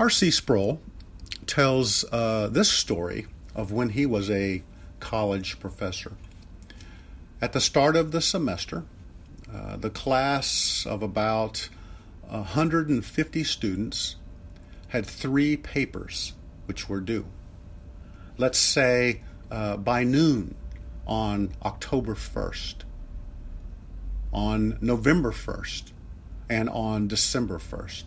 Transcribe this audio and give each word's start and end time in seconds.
R.C. 0.00 0.30
Sproul 0.30 0.80
tells 1.46 2.06
uh, 2.10 2.48
this 2.50 2.70
story 2.70 3.26
of 3.54 3.70
when 3.70 3.90
he 3.90 4.06
was 4.06 4.30
a 4.30 4.62
college 4.98 5.60
professor. 5.60 6.12
At 7.42 7.52
the 7.52 7.60
start 7.60 7.96
of 7.96 8.10
the 8.10 8.22
semester, 8.22 8.84
uh, 9.54 9.76
the 9.76 9.90
class 9.90 10.86
of 10.88 11.02
about 11.02 11.68
150 12.30 13.44
students 13.44 14.16
had 14.88 15.04
three 15.04 15.58
papers 15.58 16.32
which 16.64 16.88
were 16.88 17.02
due. 17.02 17.26
Let's 18.38 18.58
say 18.58 19.20
uh, 19.50 19.76
by 19.76 20.04
noon 20.04 20.54
on 21.06 21.52
October 21.62 22.14
1st, 22.14 22.76
on 24.32 24.78
November 24.80 25.30
1st, 25.30 25.92
and 26.48 26.70
on 26.70 27.06
December 27.06 27.58
1st. 27.58 28.04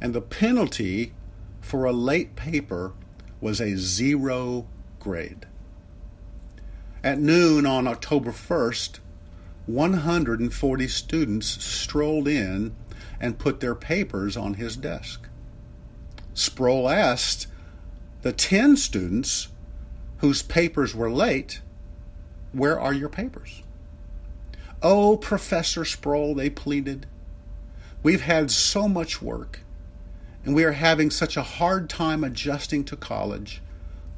And 0.00 0.14
the 0.14 0.20
penalty 0.20 1.12
for 1.60 1.84
a 1.84 1.92
late 1.92 2.36
paper 2.36 2.92
was 3.40 3.60
a 3.60 3.76
zero 3.76 4.66
grade. 4.98 5.46
At 7.02 7.18
noon 7.18 7.66
on 7.66 7.86
October 7.86 8.30
1st, 8.32 8.98
140 9.66 10.88
students 10.88 11.46
strolled 11.64 12.26
in 12.26 12.74
and 13.20 13.38
put 13.38 13.60
their 13.60 13.74
papers 13.74 14.36
on 14.36 14.54
his 14.54 14.76
desk. 14.76 15.28
Sproul 16.34 16.88
asked 16.88 17.46
the 18.22 18.32
10 18.32 18.76
students 18.76 19.48
whose 20.18 20.42
papers 20.42 20.94
were 20.94 21.10
late, 21.10 21.60
Where 22.52 22.78
are 22.80 22.92
your 22.92 23.08
papers? 23.08 23.62
Oh, 24.82 25.16
Professor 25.16 25.84
Sproul, 25.84 26.34
they 26.34 26.50
pleaded. 26.50 27.06
We've 28.02 28.22
had 28.22 28.50
so 28.50 28.88
much 28.88 29.20
work, 29.20 29.60
and 30.44 30.54
we 30.54 30.64
are 30.64 30.72
having 30.72 31.10
such 31.10 31.36
a 31.36 31.42
hard 31.42 31.88
time 31.88 32.24
adjusting 32.24 32.84
to 32.84 32.96
college. 32.96 33.60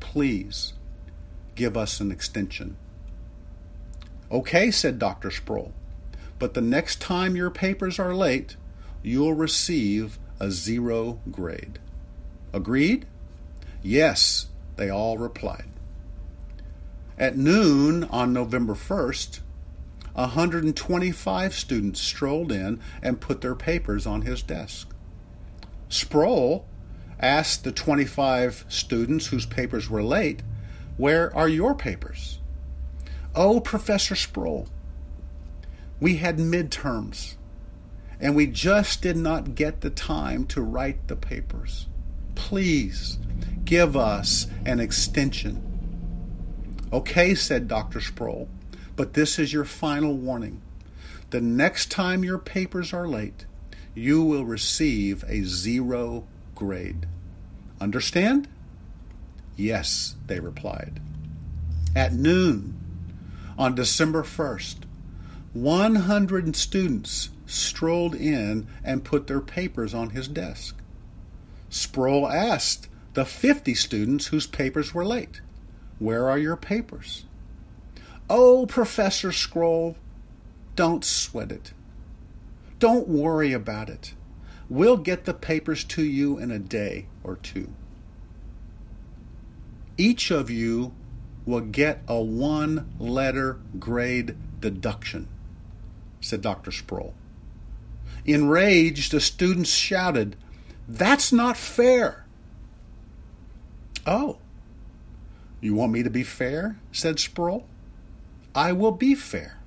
Please 0.01 0.75
give 1.55 1.77
us 1.77 2.01
an 2.01 2.11
extension. 2.11 2.77
Okay, 4.31 4.71
said 4.71 4.99
Dr. 4.99 5.31
Sproul, 5.31 5.73
but 6.39 6.55
the 6.55 6.61
next 6.61 7.01
time 7.01 7.37
your 7.37 7.51
papers 7.51 7.99
are 7.99 8.15
late, 8.15 8.57
you'll 9.03 9.35
receive 9.35 10.19
a 10.39 10.51
zero 10.51 11.19
grade. 11.31 11.79
Agreed? 12.53 13.07
Yes, 13.83 14.47
they 14.77 14.89
all 14.89 15.19
replied. 15.19 15.69
At 17.19 17.37
noon 17.37 18.05
on 18.05 18.33
November 18.33 18.75
1st, 18.75 19.41
125 20.15 21.55
students 21.55 22.01
strolled 22.01 22.51
in 22.51 22.81
and 23.03 23.21
put 23.21 23.41
their 23.41 23.55
papers 23.55 24.07
on 24.07 24.23
his 24.23 24.43
desk. 24.43 24.90
Sproul 25.91 26.67
asked 27.19 27.65
the 27.65 27.73
25 27.73 28.65
students 28.69 29.27
whose 29.27 29.45
papers 29.45 29.91
were 29.91 30.03
late, 30.03 30.43
Where 30.97 31.37
are 31.37 31.49
your 31.49 31.75
papers? 31.75 32.39
Oh, 33.35 33.61
Professor 33.61 34.15
Sproul, 34.15 34.69
we 36.01 36.17
had 36.17 36.39
midterms 36.39 37.35
and 38.21 38.37
we 38.37 38.47
just 38.47 39.03
did 39.03 39.17
not 39.17 39.55
get 39.55 39.81
the 39.81 39.91
time 39.91 40.47
to 40.47 40.63
write 40.63 41.09
the 41.09 41.17
papers. 41.17 41.87
Please 42.35 43.19
give 43.65 43.97
us 43.97 44.47
an 44.67 44.79
extension. 44.79 45.67
Okay, 46.93 47.35
said 47.35 47.67
Dr. 47.67 48.01
Sproul, 48.01 48.49
but 48.95 49.15
this 49.15 49.39
is 49.39 49.53
your 49.53 49.65
final 49.65 50.15
warning. 50.15 50.61
The 51.31 51.41
next 51.41 51.91
time 51.91 52.25
your 52.25 52.39
papers 52.39 52.93
are 52.93 53.09
late, 53.09 53.47
you 53.95 54.23
will 54.23 54.45
receive 54.45 55.25
a 55.29 55.43
zero 55.43 56.27
grade. 56.55 57.07
Understand? 57.81 58.49
Yes, 59.57 60.17
they 60.27 60.41
replied. 60.41 61.01
At 61.95 62.13
noon 62.13 62.79
on 63.59 63.75
December 63.75 64.23
1st, 64.23 64.77
100 65.53 66.55
students 66.55 67.31
strolled 67.47 68.15
in 68.15 68.69
and 68.85 69.05
put 69.05 69.27
their 69.27 69.41
papers 69.41 69.93
on 69.93 70.11
his 70.11 70.29
desk. 70.29 70.77
Sproul 71.69 72.29
asked 72.29 72.89
the 73.15 73.25
50 73.25 73.75
students 73.75 74.29
whose 74.29 74.47
papers 74.47 74.95
were 74.95 75.05
late, 75.05 75.41
Where 75.99 76.31
are 76.31 76.39
your 76.39 76.57
papers? 76.57 77.25
Oh, 78.29 78.67
Professor 78.67 79.33
Sproul, 79.33 79.97
don't 80.77 81.05
sweat 81.05 81.51
it. 81.51 81.73
Don't 82.81 83.09
worry 83.09 83.53
about 83.53 83.91
it. 83.91 84.15
We'll 84.71 84.97
get 84.97 85.27
the 85.27 85.35
papers 85.35 85.85
to 85.85 86.03
you 86.03 86.39
in 86.39 86.51
a 86.51 86.59
day 86.59 87.07
or 87.23 87.37
two. 87.37 87.73
Each 89.99 90.31
of 90.31 90.49
you 90.49 90.93
will 91.45 91.61
get 91.61 92.03
a 92.09 92.19
one 92.21 92.91
letter 92.99 93.61
grade 93.79 94.35
deduction, 94.61 95.29
said 96.21 96.41
Dr. 96.41 96.73
Sproul. 96.73 97.13
Enraged, 98.25 99.13
the 99.13 99.21
students 99.21 99.71
shouted, 99.71 100.37
That's 100.89 101.33
not 101.33 101.59
fair. 101.59 102.25
Oh, 104.07 104.39
you 105.61 105.75
want 105.75 105.93
me 105.93 106.03
to 106.03 106.11
be 106.11 106.23
fair? 106.23 106.79
said 106.93 107.21
Sproul. 107.21 107.67
I 108.55 108.73
will 108.73 108.93
be 108.93 109.15
fair. 109.15 109.60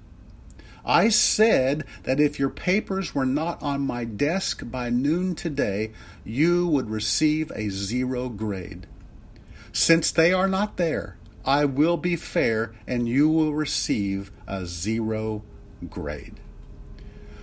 I 0.85 1.09
said 1.09 1.85
that 2.03 2.19
if 2.19 2.39
your 2.39 2.49
papers 2.49 3.15
were 3.15 3.25
not 3.25 3.61
on 3.61 3.81
my 3.81 4.03
desk 4.03 4.63
by 4.65 4.89
noon 4.89 5.33
today, 5.33 5.91
you 6.25 6.67
would 6.67 6.89
receive 6.89 7.51
a 7.55 7.69
zero 7.69 8.27
grade. 8.29 8.85
Since 9.71 10.11
they 10.11 10.33
are 10.33 10.47
not 10.47 10.77
there, 10.77 11.17
I 11.45 11.65
will 11.65 11.97
be 11.97 12.15
fair 12.15 12.73
and 12.85 13.07
you 13.07 13.29
will 13.29 13.53
receive 13.53 14.31
a 14.45 14.65
zero 14.65 15.43
grade. 15.89 16.39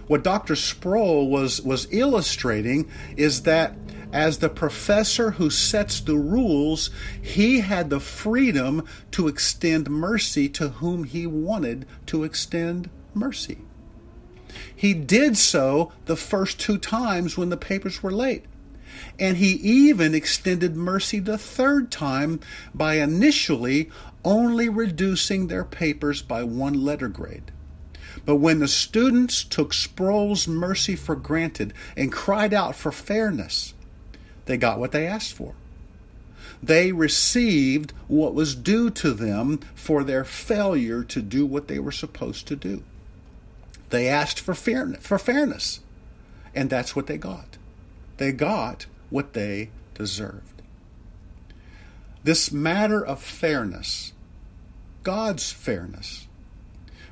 What 0.06 0.24
Dr. 0.24 0.56
Sproul 0.56 1.28
was, 1.30 1.62
was 1.62 1.86
illustrating 1.90 2.90
is 3.16 3.42
that 3.42 3.76
as 4.12 4.38
the 4.38 4.48
professor 4.48 5.32
who 5.32 5.50
sets 5.50 6.00
the 6.00 6.16
rules, 6.16 6.90
he 7.22 7.60
had 7.60 7.90
the 7.90 8.00
freedom 8.00 8.84
to 9.12 9.28
extend 9.28 9.88
mercy 9.88 10.48
to 10.48 10.68
whom 10.68 11.04
he 11.04 11.26
wanted 11.26 11.86
to 12.06 12.24
extend 12.24 12.90
mercy. 13.14 13.58
He 14.74 14.94
did 14.94 15.36
so 15.36 15.92
the 16.06 16.16
first 16.16 16.58
two 16.58 16.78
times 16.78 17.36
when 17.36 17.50
the 17.50 17.56
papers 17.56 18.02
were 18.02 18.10
late. 18.10 18.44
And 19.18 19.36
he 19.36 19.52
even 19.52 20.14
extended 20.14 20.76
mercy 20.76 21.20
the 21.20 21.38
third 21.38 21.90
time 21.90 22.40
by 22.74 22.94
initially 22.94 23.90
only 24.24 24.68
reducing 24.68 25.46
their 25.46 25.64
papers 25.64 26.22
by 26.22 26.42
one 26.42 26.74
letter 26.74 27.08
grade. 27.08 27.52
But 28.24 28.36
when 28.36 28.58
the 28.58 28.68
students 28.68 29.44
took 29.44 29.72
Sproul's 29.72 30.48
mercy 30.48 30.96
for 30.96 31.16
granted 31.16 31.72
and 31.96 32.12
cried 32.12 32.52
out 32.52 32.74
for 32.74 32.92
fairness, 32.92 33.74
they 34.46 34.56
got 34.56 34.78
what 34.78 34.92
they 34.92 35.06
asked 35.06 35.32
for. 35.32 35.54
They 36.62 36.92
received 36.92 37.92
what 38.08 38.34
was 38.34 38.54
due 38.54 38.90
to 38.90 39.12
them 39.12 39.60
for 39.74 40.04
their 40.04 40.24
failure 40.24 41.02
to 41.04 41.22
do 41.22 41.46
what 41.46 41.68
they 41.68 41.78
were 41.78 41.92
supposed 41.92 42.46
to 42.48 42.56
do. 42.56 42.82
They 43.90 44.08
asked 44.08 44.40
for 44.40 44.54
fairness, 44.54 45.04
for 45.04 45.18
fairness, 45.18 45.80
and 46.54 46.70
that's 46.70 46.96
what 46.96 47.06
they 47.06 47.18
got. 47.18 47.58
They 48.16 48.32
got 48.32 48.86
what 49.10 49.32
they 49.32 49.70
deserved. 49.94 50.62
This 52.22 52.52
matter 52.52 53.04
of 53.04 53.22
fairness, 53.22 54.12
God's 55.02 55.50
fairness, 55.52 56.26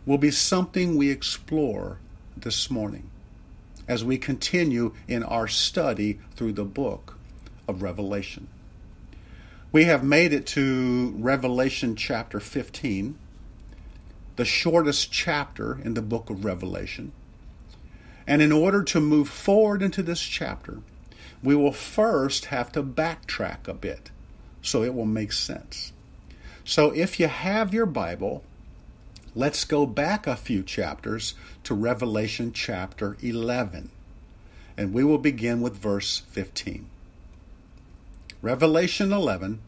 will 0.07 0.19
be 0.19 0.31
something 0.31 0.97
we 0.97 1.11
explore 1.11 1.99
this 2.37 2.71
morning 2.71 3.11
as 3.89 4.05
we 4.05 4.19
continue 4.19 4.95
in 5.09 5.23
our 5.23 5.49
study 5.49 6.21
through 6.37 6.53
the 6.53 6.65
book 6.65 7.17
of 7.67 7.83
Revelation. 7.83 8.49
We 9.73 9.85
have 9.85 10.05
made 10.05 10.33
it 10.33 10.47
to 10.49 11.15
Revelation 11.19 11.97
chapter 11.97 12.41
15, 12.41 13.19
the 14.39 14.45
shortest 14.45 15.11
chapter 15.11 15.81
in 15.83 15.95
the 15.95 16.01
book 16.01 16.31
of 16.31 16.45
Revelation. 16.45 17.11
And 18.25 18.41
in 18.41 18.53
order 18.53 18.85
to 18.85 19.01
move 19.01 19.29
forward 19.29 19.83
into 19.83 20.01
this 20.01 20.23
chapter, 20.23 20.79
we 21.43 21.57
will 21.57 21.73
first 21.73 22.45
have 22.47 22.71
to 22.73 22.83
backtrack 22.85 23.67
a 23.67 23.75
bit 23.75 24.13
so 24.63 24.85
it 24.85 24.95
will 24.95 25.07
make 25.07 25.33
sense. 25.33 25.93
So 26.65 26.93
if 26.93 27.19
you 27.19 27.27
have 27.27 27.75
your 27.75 27.85
Bible, 27.85 28.45
let's 29.35 29.65
go 29.65 29.85
back 29.87 30.29
a 30.29 30.37
few 30.37 30.63
chapters 30.63 31.35
to 31.65 31.75
Revelation 31.75 32.53
chapter 32.53 33.17
11. 33.21 33.91
And 34.77 34.95
we 34.95 35.03
will 35.03 35.19
begin 35.19 35.61
with 35.61 35.77
verse 35.77 36.23
15. 36.31 36.89
Revelation 38.41 39.13
11, 39.13 39.59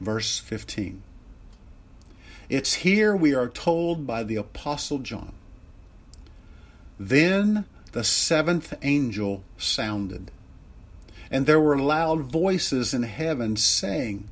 verse 0.00 0.38
15. 0.38 1.02
It's 2.48 2.74
here 2.74 3.16
we 3.16 3.34
are 3.34 3.48
told 3.48 4.06
by 4.06 4.22
the 4.22 4.36
Apostle 4.36 4.98
John. 4.98 5.32
Then 6.98 7.64
the 7.92 8.04
seventh 8.04 8.74
angel 8.82 9.42
sounded, 9.58 10.30
And 11.30 11.46
there 11.46 11.60
were 11.60 11.78
loud 11.78 12.20
voices 12.20 12.94
in 12.94 13.02
heaven 13.02 13.56
saying, 13.56 14.28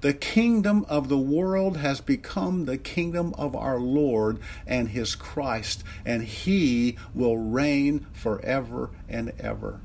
The 0.00 0.14
kingdom 0.14 0.86
of 0.88 1.08
the 1.08 1.18
world 1.18 1.76
has 1.76 2.00
become 2.00 2.64
the 2.64 2.78
kingdom 2.78 3.34
of 3.36 3.54
our 3.54 3.78
Lord 3.78 4.38
and 4.66 4.88
his 4.88 5.14
Christ, 5.14 5.84
and 6.06 6.22
he 6.22 6.96
will 7.14 7.36
reign 7.36 8.06
forever 8.12 8.90
and 9.08 9.32
ever. 9.38 9.80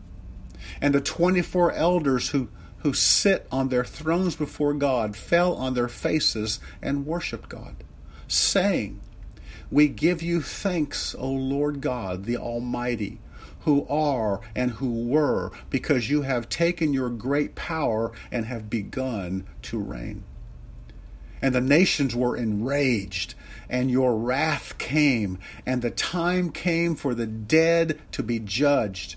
And 0.81 0.96
the 0.96 1.02
24 1.02 1.74
elders 1.74 2.30
who, 2.30 2.48
who 2.79 2.94
sit 2.94 3.47
on 3.51 3.69
their 3.69 3.85
thrones 3.85 4.35
before 4.35 4.74
God 4.74 5.15
fell 5.15 5.53
on 5.56 5.74
their 5.74 5.88
faces 5.88 6.59
and 6.81 7.06
worshiped 7.06 7.50
God, 7.50 7.75
saying, 8.27 9.00
We 9.69 9.88
give 9.88 10.21
you 10.21 10.41
thanks, 10.41 11.15
O 11.15 11.29
Lord 11.29 11.81
God, 11.81 12.25
the 12.25 12.38
Almighty 12.38 13.19
who 13.68 13.85
are 13.89 14.39
and 14.56 14.71
who 14.71 15.07
were, 15.07 15.51
because 15.69 16.09
you 16.09 16.21
have 16.21 16.47
taken 16.47 16.94
your 16.94 17.09
great 17.09 17.53
power 17.53 18.13
and 18.31 18.45
have 18.45 18.69
begun 18.69 19.45
to 19.62 19.77
reign. 19.77 20.24
And 21.41 21.53
the 21.53 21.59
nations 21.59 22.15
were 22.15 22.38
enraged, 22.38 23.35
and 23.69 23.91
your 23.91 24.15
wrath 24.15 24.77
came, 24.77 25.38
and 25.65 25.81
the 25.81 25.91
time 25.91 26.50
came 26.50 26.95
for 26.95 27.13
the 27.13 27.27
dead 27.27 28.00
to 28.13 28.24
be 28.24 28.39
judged, 28.39 29.17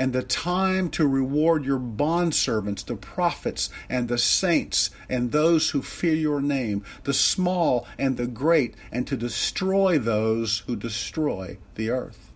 and 0.00 0.14
the 0.14 0.22
time 0.22 0.88
to 0.88 1.06
reward 1.06 1.62
your 1.66 1.78
bondservants, 1.78 2.82
the 2.86 2.96
prophets, 2.96 3.68
and 3.86 4.08
the 4.08 4.16
saints, 4.16 4.88
and 5.10 5.30
those 5.30 5.70
who 5.70 5.82
fear 5.82 6.14
your 6.14 6.40
name, 6.40 6.82
the 7.04 7.12
small 7.12 7.86
and 7.98 8.16
the 8.16 8.26
great, 8.26 8.74
and 8.90 9.06
to 9.06 9.14
destroy 9.14 9.98
those 9.98 10.60
who 10.60 10.74
destroy 10.74 11.58
the 11.74 11.90
earth 11.90 12.30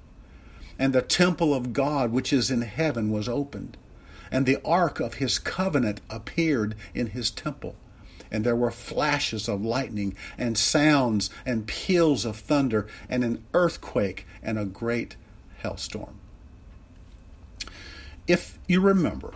and 0.78 0.92
the 0.92 1.02
temple 1.02 1.54
of 1.54 1.72
God 1.72 2.12
which 2.12 2.32
is 2.32 2.50
in 2.50 2.62
heaven 2.62 3.10
was 3.10 3.28
opened, 3.28 3.76
and 4.30 4.44
the 4.44 4.60
ark 4.64 5.00
of 5.00 5.14
his 5.14 5.38
covenant 5.38 6.00
appeared 6.10 6.74
in 6.94 7.08
his 7.08 7.30
temple. 7.30 7.76
And 8.30 8.44
there 8.44 8.56
were 8.56 8.72
flashes 8.72 9.48
of 9.48 9.64
lightning, 9.64 10.16
and 10.36 10.58
sounds, 10.58 11.30
and 11.46 11.66
peals 11.66 12.24
of 12.24 12.36
thunder, 12.36 12.88
and 13.08 13.22
an 13.22 13.44
earthquake, 13.54 14.26
and 14.42 14.58
a 14.58 14.64
great 14.64 15.16
hailstorm. 15.58 16.18
If 18.26 18.58
you 18.66 18.80
remember, 18.80 19.34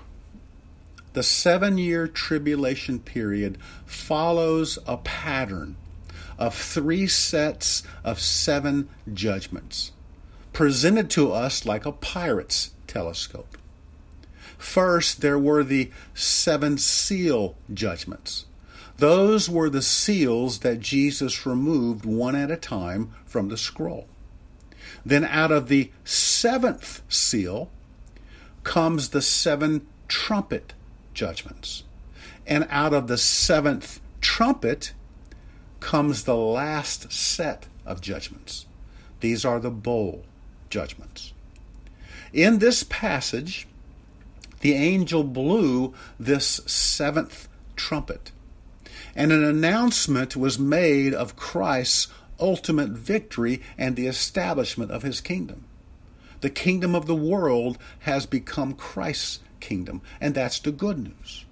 the 1.12 1.22
seven 1.22 1.78
year 1.78 2.08
tribulation 2.08 3.00
period 3.00 3.58
follows 3.84 4.78
a 4.86 4.96
pattern 4.96 5.76
of 6.38 6.54
three 6.54 7.06
sets 7.06 7.82
of 8.04 8.20
seven 8.20 8.88
judgments 9.12 9.92
presented 10.52 11.10
to 11.10 11.32
us 11.32 11.66
like 11.66 11.84
a 11.84 11.92
pirate's 11.92 12.70
telescope. 12.86 13.58
First, 14.56 15.20
there 15.20 15.38
were 15.38 15.62
the 15.62 15.90
seven 16.14 16.78
seal 16.78 17.56
judgments. 17.72 18.46
Those 18.96 19.48
were 19.48 19.70
the 19.70 19.82
seals 19.82 20.60
that 20.60 20.80
Jesus 20.80 21.46
removed 21.46 22.04
one 22.04 22.34
at 22.34 22.50
a 22.50 22.56
time 22.56 23.12
from 23.24 23.48
the 23.48 23.56
scroll. 23.56 24.08
Then, 25.06 25.24
out 25.24 25.52
of 25.52 25.68
the 25.68 25.92
seventh 26.04 27.02
seal 27.08 27.70
comes 28.64 29.10
the 29.10 29.22
seven 29.22 29.86
trumpet 30.08 30.74
judgments. 31.14 31.84
And 32.46 32.66
out 32.70 32.94
of 32.94 33.08
the 33.08 33.18
seventh 33.18 34.00
trumpet 34.20 34.92
comes 35.80 36.24
the 36.24 36.36
last 36.36 37.12
set 37.12 37.66
of 37.84 38.00
judgments. 38.00 38.66
These 39.20 39.44
are 39.44 39.60
the 39.60 39.70
bowl 39.70 40.24
judgments. 40.70 41.32
In 42.32 42.58
this 42.58 42.84
passage, 42.84 43.66
the 44.60 44.74
angel 44.74 45.24
blew 45.24 45.94
this 46.18 46.60
seventh 46.66 47.48
trumpet, 47.76 48.32
and 49.14 49.32
an 49.32 49.44
announcement 49.44 50.36
was 50.36 50.58
made 50.58 51.14
of 51.14 51.36
Christ's 51.36 52.08
ultimate 52.40 52.90
victory 52.90 53.62
and 53.76 53.96
the 53.96 54.06
establishment 54.06 54.90
of 54.90 55.02
his 55.02 55.20
kingdom. 55.20 55.64
The 56.40 56.50
kingdom 56.50 56.94
of 56.94 57.06
the 57.06 57.14
world 57.14 57.78
has 58.00 58.26
become 58.26 58.74
Christ's 58.74 59.40
kingdom, 59.60 60.02
and 60.20 60.34
that's 60.34 60.60
the 60.60 60.72
good 60.72 60.98
news. 60.98 61.44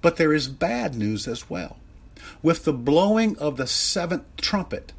But 0.00 0.16
there 0.16 0.32
is 0.32 0.48
bad 0.48 0.94
news 0.94 1.26
as 1.26 1.50
well. 1.50 1.78
With 2.42 2.64
the 2.64 2.72
blowing 2.72 3.36
of 3.38 3.56
the 3.56 3.66
seventh 3.66 4.24
trumpet, 4.36 4.92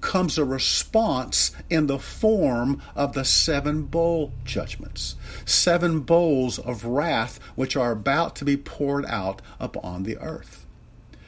comes 0.00 0.38
a 0.38 0.44
response 0.44 1.52
in 1.68 1.86
the 1.86 1.98
form 1.98 2.80
of 2.94 3.14
the 3.14 3.24
seven 3.24 3.82
bowl 3.82 4.32
judgments, 4.44 5.16
seven 5.44 6.00
bowls 6.00 6.58
of 6.58 6.84
wrath 6.84 7.40
which 7.56 7.76
are 7.76 7.92
about 7.92 8.36
to 8.36 8.44
be 8.44 8.56
poured 8.56 9.04
out 9.06 9.42
upon 9.58 10.02
the 10.02 10.16
earth. 10.18 10.66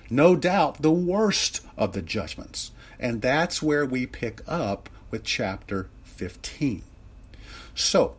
No 0.09 0.37
doubt 0.37 0.83
the 0.83 0.91
worst 0.91 1.61
of 1.77 1.93
the 1.93 2.03
judgments, 2.03 2.73
and 2.99 3.23
that's 3.23 3.63
where 3.63 3.87
we 3.87 4.07
pick 4.07 4.41
up 4.47 4.89
with 5.11 5.25
chapter 5.25 5.89
15. 6.05 6.83
So, 7.81 8.15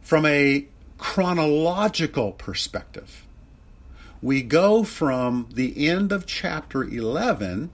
from 0.00 0.26
a 0.26 0.66
chronological 0.98 2.32
perspective, 2.32 3.26
we 4.20 4.42
go 4.42 4.84
from 4.84 5.48
the 5.52 5.88
end 5.88 6.12
of 6.12 6.26
chapter 6.26 6.84
11 6.84 7.70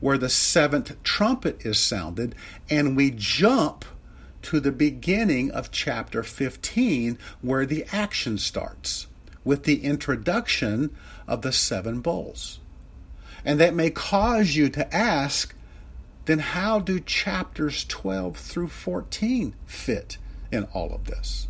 where 0.00 0.16
the 0.16 0.28
seventh 0.28 1.02
trumpet 1.02 1.64
is 1.64 1.78
sounded, 1.78 2.34
and 2.70 2.96
we 2.96 3.10
jump 3.10 3.84
to 4.42 4.58
the 4.58 4.72
beginning 4.72 5.50
of 5.50 5.70
chapter 5.70 6.22
15, 6.22 7.18
where 7.42 7.66
the 7.66 7.84
action 7.92 8.38
starts 8.38 9.06
with 9.44 9.64
the 9.64 9.84
introduction 9.84 10.96
of 11.28 11.42
the 11.42 11.52
seven 11.52 12.00
bowls. 12.00 12.58
And 13.44 13.60
that 13.60 13.74
may 13.74 13.90
cause 13.90 14.56
you 14.56 14.70
to 14.70 14.94
ask 14.94 15.54
then 16.26 16.38
how 16.38 16.78
do 16.78 17.00
chapters 17.00 17.84
12 17.84 18.36
through 18.36 18.68
14 18.68 19.54
fit 19.66 20.18
in 20.52 20.64
all 20.72 20.92
of 20.92 21.06
this? 21.06 21.48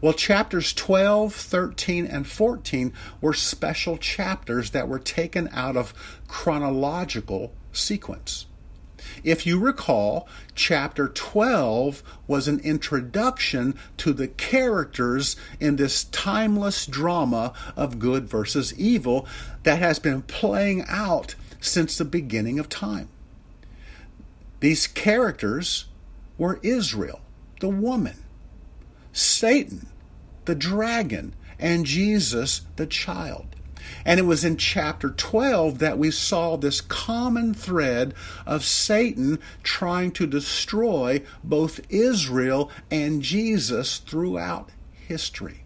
Well, 0.00 0.12
chapters 0.14 0.72
12, 0.72 1.34
13, 1.34 2.06
and 2.06 2.26
14 2.26 2.92
were 3.20 3.34
special 3.34 3.98
chapters 3.98 4.70
that 4.70 4.88
were 4.88 4.98
taken 4.98 5.48
out 5.52 5.76
of 5.76 5.92
chronological 6.26 7.52
sequence. 7.72 8.46
If 9.24 9.46
you 9.46 9.58
recall, 9.58 10.28
chapter 10.54 11.08
12 11.08 12.02
was 12.26 12.48
an 12.48 12.60
introduction 12.60 13.74
to 13.98 14.12
the 14.12 14.28
characters 14.28 15.36
in 15.58 15.76
this 15.76 16.04
timeless 16.04 16.86
drama 16.86 17.52
of 17.76 17.98
good 17.98 18.28
versus 18.28 18.78
evil 18.78 19.26
that 19.62 19.78
has 19.78 19.98
been 19.98 20.22
playing 20.22 20.84
out 20.86 21.34
since 21.60 21.98
the 21.98 22.04
beginning 22.04 22.58
of 22.58 22.68
time. 22.68 23.08
These 24.60 24.86
characters 24.86 25.86
were 26.38 26.60
Israel, 26.62 27.20
the 27.60 27.68
woman, 27.68 28.16
Satan, 29.12 29.88
the 30.44 30.54
dragon, 30.54 31.34
and 31.58 31.84
Jesus, 31.84 32.62
the 32.76 32.86
child. 32.86 33.46
And 34.04 34.20
it 34.20 34.24
was 34.24 34.44
in 34.44 34.56
chapter 34.56 35.10
12 35.10 35.78
that 35.78 35.98
we 35.98 36.10
saw 36.10 36.56
this 36.56 36.80
common 36.80 37.54
thread 37.54 38.14
of 38.46 38.64
Satan 38.64 39.38
trying 39.62 40.12
to 40.12 40.26
destroy 40.26 41.22
both 41.42 41.80
Israel 41.90 42.70
and 42.90 43.22
Jesus 43.22 43.98
throughout 43.98 44.70
history. 45.08 45.62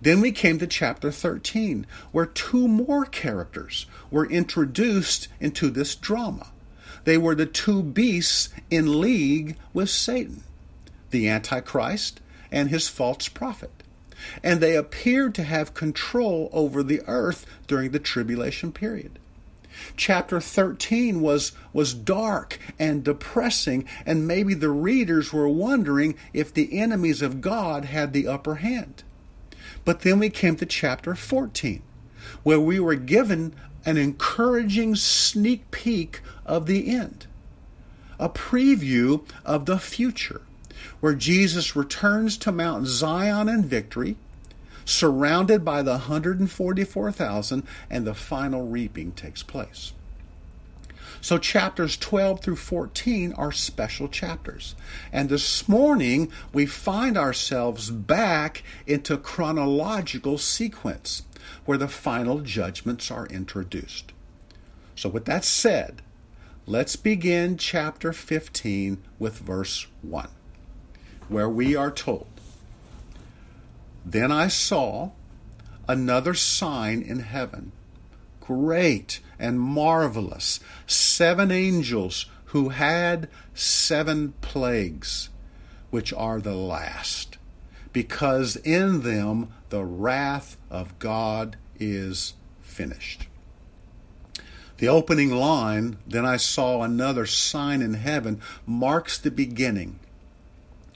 Then 0.00 0.20
we 0.20 0.30
came 0.30 0.58
to 0.58 0.66
chapter 0.66 1.10
13, 1.10 1.86
where 2.12 2.26
two 2.26 2.68
more 2.68 3.04
characters 3.04 3.86
were 4.10 4.30
introduced 4.30 5.28
into 5.40 5.70
this 5.70 5.96
drama. 5.96 6.52
They 7.08 7.16
were 7.16 7.34
the 7.34 7.46
two 7.46 7.82
beasts 7.82 8.50
in 8.70 9.00
league 9.00 9.56
with 9.72 9.88
Satan 9.88 10.44
the 11.10 11.26
Antichrist 11.26 12.20
and 12.52 12.68
his 12.68 12.86
false 12.88 13.30
prophet. 13.30 13.70
And 14.44 14.60
they 14.60 14.76
appeared 14.76 15.34
to 15.36 15.42
have 15.42 15.72
control 15.72 16.50
over 16.52 16.82
the 16.82 17.00
earth 17.06 17.46
during 17.66 17.92
the 17.92 17.98
tribulation 17.98 18.72
period. 18.72 19.18
Chapter 19.96 20.38
13 20.38 21.22
was, 21.22 21.52
was 21.72 21.94
dark 21.94 22.58
and 22.78 23.02
depressing, 23.02 23.88
and 24.04 24.28
maybe 24.28 24.52
the 24.52 24.68
readers 24.68 25.32
were 25.32 25.48
wondering 25.48 26.14
if 26.34 26.52
the 26.52 26.78
enemies 26.78 27.22
of 27.22 27.40
God 27.40 27.86
had 27.86 28.12
the 28.12 28.28
upper 28.28 28.56
hand. 28.56 29.02
But 29.86 30.00
then 30.00 30.18
we 30.18 30.28
came 30.28 30.56
to 30.56 30.66
chapter 30.66 31.14
14, 31.14 31.80
where 32.42 32.60
we 32.60 32.78
were 32.78 32.96
given 32.96 33.54
an 33.86 33.96
encouraging 33.96 34.94
sneak 34.94 35.70
peek 35.70 36.20
of 36.48 36.66
the 36.66 36.94
end, 36.94 37.26
a 38.18 38.28
preview 38.28 39.24
of 39.44 39.66
the 39.66 39.78
future 39.78 40.42
where 41.00 41.14
Jesus 41.14 41.76
returns 41.76 42.36
to 42.38 42.52
Mount 42.52 42.86
Zion 42.86 43.48
in 43.48 43.64
victory, 43.64 44.16
surrounded 44.84 45.64
by 45.64 45.82
the 45.82 45.92
144,000, 45.92 47.62
and 47.90 48.06
the 48.06 48.14
final 48.14 48.66
reaping 48.66 49.12
takes 49.12 49.42
place. 49.42 49.92
So, 51.20 51.36
chapters 51.36 51.96
12 51.96 52.40
through 52.40 52.56
14 52.56 53.32
are 53.32 53.50
special 53.50 54.08
chapters. 54.08 54.76
And 55.12 55.28
this 55.28 55.68
morning, 55.68 56.30
we 56.52 56.64
find 56.64 57.18
ourselves 57.18 57.90
back 57.90 58.62
into 58.86 59.16
chronological 59.16 60.38
sequence 60.38 61.24
where 61.64 61.78
the 61.78 61.88
final 61.88 62.40
judgments 62.40 63.10
are 63.10 63.26
introduced. 63.26 64.12
So, 64.94 65.08
with 65.08 65.24
that 65.24 65.44
said, 65.44 66.02
let's 66.68 66.96
begin 66.96 67.56
chapter 67.56 68.12
15 68.12 69.02
with 69.18 69.38
verse 69.38 69.86
1, 70.02 70.28
where 71.30 71.48
we 71.48 71.74
are 71.74 71.90
told 71.90 72.26
Then 74.04 74.30
I 74.30 74.48
saw 74.48 75.12
another 75.88 76.34
sign 76.34 77.00
in 77.00 77.20
heaven 77.20 77.72
great 78.40 79.20
and 79.38 79.58
marvelous, 79.58 80.60
seven 80.86 81.50
angels 81.50 82.26
who 82.46 82.68
had 82.70 83.30
seven 83.54 84.34
plagues, 84.42 85.30
which 85.90 86.12
are 86.12 86.38
the 86.38 86.54
last, 86.54 87.38
because 87.94 88.56
in 88.56 89.00
them 89.00 89.48
the 89.70 89.84
wrath 89.84 90.58
of 90.70 90.98
God 90.98 91.56
is 91.80 92.34
finished. 92.60 93.26
The 94.78 94.88
opening 94.88 95.30
line, 95.30 95.98
then 96.06 96.24
I 96.24 96.36
saw 96.36 96.82
another 96.82 97.26
sign 97.26 97.82
in 97.82 97.94
heaven, 97.94 98.40
marks 98.64 99.18
the 99.18 99.30
beginning 99.30 99.98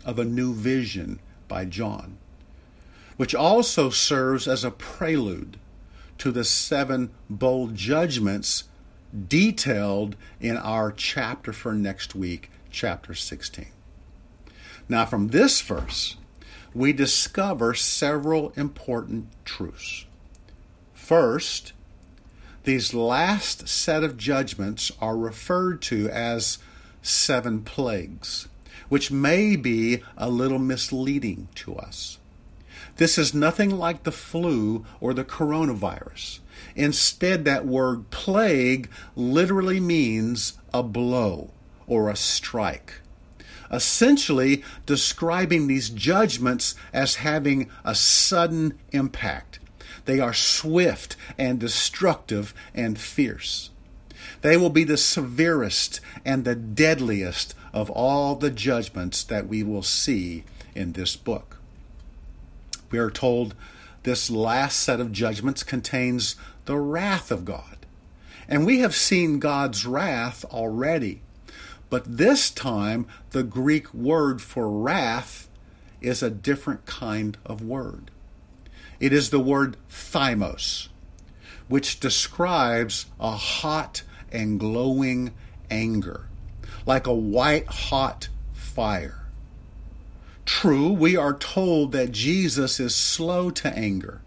of 0.05 0.19
a 0.19 0.25
new 0.25 0.55
vision 0.55 1.19
by 1.49 1.65
John, 1.65 2.19
which 3.17 3.35
also 3.35 3.91
serves 3.91 4.47
as 4.47 4.63
a 4.63 4.71
prelude 4.71 5.59
to 6.19 6.31
the 6.31 6.45
seven 6.45 7.11
bowl 7.29 7.69
judgments 7.69 8.65
detailed 9.29 10.15
in 10.41 10.57
our 10.57 10.93
chapter 10.93 11.53
for 11.53 11.75
next 11.75 12.15
week, 12.15 12.51
chapter 12.71 13.15
16. 13.15 13.67
Now, 14.89 15.07
from 15.07 15.29
this 15.29 15.61
verse, 15.61 16.17
we 16.73 16.93
discover 16.93 17.75
several 17.75 18.53
important 18.57 19.27
truths. 19.45 20.07
First, 20.95 21.73
these 22.65 22.95
last 22.95 23.69
set 23.69 24.05
of 24.05 24.17
judgments 24.17 24.93
are 25.01 25.17
referred 25.17 25.83
to 25.83 26.09
as 26.09 26.59
seven 27.03 27.63
plagues, 27.63 28.49
which 28.89 29.11
may 29.11 29.57
be 29.57 30.03
a 30.17 30.31
little 30.31 30.59
misleading 30.59 31.49
to 31.57 31.77
us. 31.77 32.19
This 32.97 33.19
is 33.19 33.35
nothing 33.35 33.71
like 33.71 34.03
the 34.03 34.13
flu 34.13 34.85
or 35.01 35.15
the 35.15 35.25
coronavirus. 35.25 36.41
Instead, 36.77 37.45
that 37.45 37.67
word 37.67 38.11
plague 38.11 38.89
literally 39.17 39.81
means 39.81 40.59
a 40.73 40.83
blow 40.83 41.51
or 41.87 42.09
a 42.09 42.17
strike. 42.17 43.01
Essentially, 43.71 44.63
describing 44.85 45.67
these 45.67 45.89
judgments 45.89 46.75
as 46.93 47.17
having 47.17 47.71
a 47.85 47.95
sudden 47.95 48.79
impact. 48.93 49.59
They 50.05 50.21
are 50.21 50.35
swift 50.35 51.17
and 51.39 51.59
destructive 51.59 52.55
and 52.75 52.99
fierce. 52.99 53.71
They 54.43 54.57
will 54.57 54.71
be 54.71 54.85
the 54.85 54.97
severest 54.97 56.01
and 56.25 56.45
the 56.45 56.55
deadliest 56.55 57.55
of 57.73 57.91
all 57.91 58.35
the 58.35 58.51
judgments 58.51 59.23
that 59.25 59.47
we 59.47 59.63
will 59.63 59.83
see 59.83 60.45
in 60.75 60.93
this 60.93 61.17
book. 61.17 61.59
We 62.91 62.99
are 62.99 63.11
told 63.11 63.55
this 64.03 64.31
last 64.31 64.81
set 64.81 65.01
of 65.01 65.13
judgments 65.13 65.63
contains 65.63 66.37
the 66.65 66.77
wrath 66.77 67.31
of 67.31 67.45
God. 67.45 67.79
And 68.49 68.67
we 68.67 68.81
have 68.81 68.95
seen 68.95 69.39
God's 69.39 69.87
wrath 69.87 70.45
already. 70.47 71.23
But 71.89 72.17
this 72.19 72.51
time, 72.51 73.07
the 73.31 73.43
Greek 73.43 73.93
word 73.95 74.43
for 74.43 74.69
wrath 74.69 75.49
is 76.01 76.23
a 76.23 76.31
different 76.31 76.85
kind 76.87 77.37
of 77.47 77.63
word. 77.63 78.12
It 79.03 79.13
is 79.13 79.31
the 79.31 79.41
word 79.41 79.77
thymos, 79.91 80.87
which 81.67 81.99
describes 81.99 83.07
a 83.19 83.33
hot 83.33 84.05
and 84.31 84.61
glowing 84.61 85.33
anger, 85.69 86.29
like 86.87 87.09
a 87.09 87.13
white 87.13 87.67
hot 87.67 88.29
fire. 88.53 89.27
True, 90.45 90.93
we 90.93 91.17
are 91.17 91.35
told 91.35 91.91
that 91.91 92.13
Jesus 92.13 92.79
is 92.79 92.95
slow 92.95 93.51
to 93.51 93.77
anger. 93.77 94.21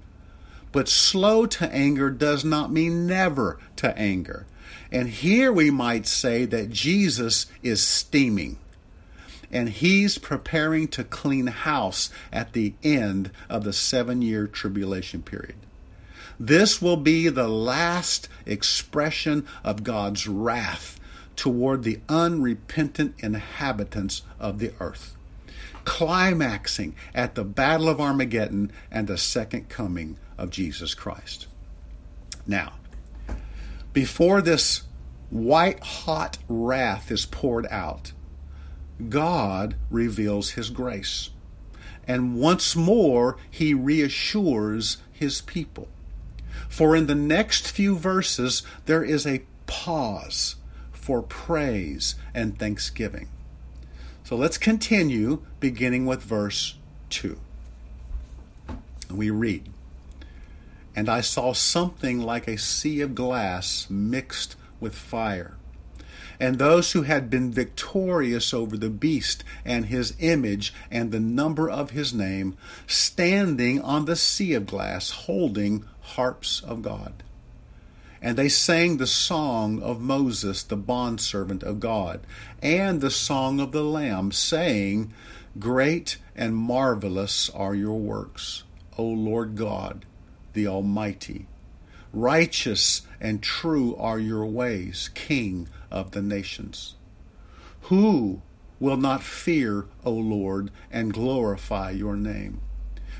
But 0.74 0.90
slow 0.90 1.46
to 1.46 1.74
anger 1.74 2.10
does 2.10 2.44
not 2.44 2.70
mean 2.70 3.08
never 3.08 3.58
to 3.78 3.98
anger. 3.98 4.46
And 4.92 5.08
here 5.08 5.54
we 5.54 5.72
might 5.72 6.06
say 6.06 6.44
that 6.48 6.70
Jesus 6.70 7.46
is 7.64 7.82
steaming. 7.82 8.58
And 9.56 9.70
he's 9.70 10.18
preparing 10.18 10.90
to 10.90 11.04
clean 11.06 11.48
house 11.48 12.10
at 12.32 12.52
the 12.52 12.74
end 12.84 13.32
of 13.50 13.64
the 13.64 13.72
seven 13.72 14.22
year 14.22 14.48
tribulation 14.48 15.22
period. 15.22 15.56
This 16.38 16.82
will 16.82 16.98
be 16.98 17.30
the 17.30 17.48
last 17.48 18.28
expression 18.46 19.48
of 19.64 19.86
God's 19.86 20.28
wrath 20.28 21.00
toward 21.38 21.84
the 21.84 22.02
unrepentant 22.10 23.16
inhabitants 23.20 24.24
of 24.40 24.60
the 24.60 24.74
earth 24.82 25.16
climaxing 25.86 26.96
at 27.14 27.36
the 27.36 27.44
Battle 27.44 27.88
of 27.88 28.02
Armageddon 28.02 28.72
and 28.92 29.08
the 29.08 29.18
second 29.18 29.70
coming 29.70 30.18
of 30.38 30.50
Jesus 30.50 30.94
Christ. 30.94 31.46
Now, 32.46 32.74
before 33.94 34.42
this 34.42 34.82
white 35.30 35.80
hot 35.80 36.40
wrath 36.50 37.12
is 37.12 37.26
poured 37.26 37.68
out, 37.68 38.12
God 39.10 39.76
reveals 39.90 40.52
His 40.52 40.70
grace. 40.70 41.30
And 42.08 42.36
once 42.36 42.76
more, 42.76 43.38
He 43.50 43.74
reassures 43.74 44.98
His 45.12 45.42
people. 45.42 45.88
For 46.70 46.96
in 46.96 47.08
the 47.08 47.16
next 47.16 47.70
few 47.70 47.98
verses, 47.98 48.64
there 48.86 49.04
is 49.04 49.26
a 49.26 49.44
pause 49.68 50.56
for 50.92 51.22
praise 51.22 52.16
and 52.34 52.58
thanksgiving. 52.58 53.30
So 54.24 54.36
let's 54.36 54.58
continue 54.58 55.46
beginning 55.60 56.06
with 56.06 56.24
verse 56.24 56.78
2. 57.12 57.38
We 59.12 59.30
read, 59.30 59.70
And 60.96 61.08
I 61.10 61.22
saw 61.22 61.54
something 61.54 62.22
like 62.22 62.48
a 62.48 62.58
sea 62.58 63.02
of 63.02 63.14
glass 63.14 63.88
mixed 63.90 64.56
with 64.80 64.96
fire. 64.96 65.58
And 66.40 66.58
those 66.58 66.92
who 66.92 67.04
had 67.04 67.30
been 67.30 67.52
victorious 67.52 68.54
over 68.54 68.78
the 68.78 68.90
beast 68.90 69.44
and 69.64 69.86
his 69.86 70.16
image 70.20 70.74
and 70.92 71.12
the 71.12 71.20
number 71.20 71.70
of 71.70 71.92
his 71.92 72.14
name, 72.14 72.58
standing 72.88 73.82
on 73.82 74.06
the 74.06 74.16
sea 74.16 74.54
of 74.54 74.66
glass, 74.66 75.12
holding 75.12 75.86
harps 76.02 76.62
of 76.62 76.82
God 76.82 77.24
and 78.26 78.38
they 78.38 78.50
sang 78.50 78.98
the 78.98 79.06
song 79.06 79.80
of 79.84 80.02
Moses, 80.02 80.64
the 80.64 80.76
bondservant 80.76 81.62
of 81.62 81.80
God, 81.80 82.22
and 82.60 83.00
the 83.00 83.12
song 83.12 83.60
of 83.60 83.72
the 83.72 83.84
Lamb, 83.84 84.32
saying, 84.32 85.14
Great 85.60 86.18
and 86.36 86.56
marvelous 86.56 87.52
are 87.52 87.76
your 87.76 88.00
works, 88.00 88.64
O 88.98 89.04
Lord 89.04 89.56
God, 89.56 90.06
the 90.54 90.66
Almighty. 90.66 91.46
Righteous 92.16 93.04
and 93.22 93.44
true 93.44 93.96
are 93.98 94.18
your 94.18 94.46
ways, 94.46 95.12
King 95.14 95.68
of 95.92 96.12
the 96.12 96.22
nations. 96.24 96.96
Who 97.82 98.42
will 98.80 98.98
not 98.98 99.22
fear, 99.22 99.86
O 100.04 100.12
Lord, 100.12 100.72
and 100.90 101.14
glorify 101.14 101.92
your 101.92 102.16
name? 102.16 102.62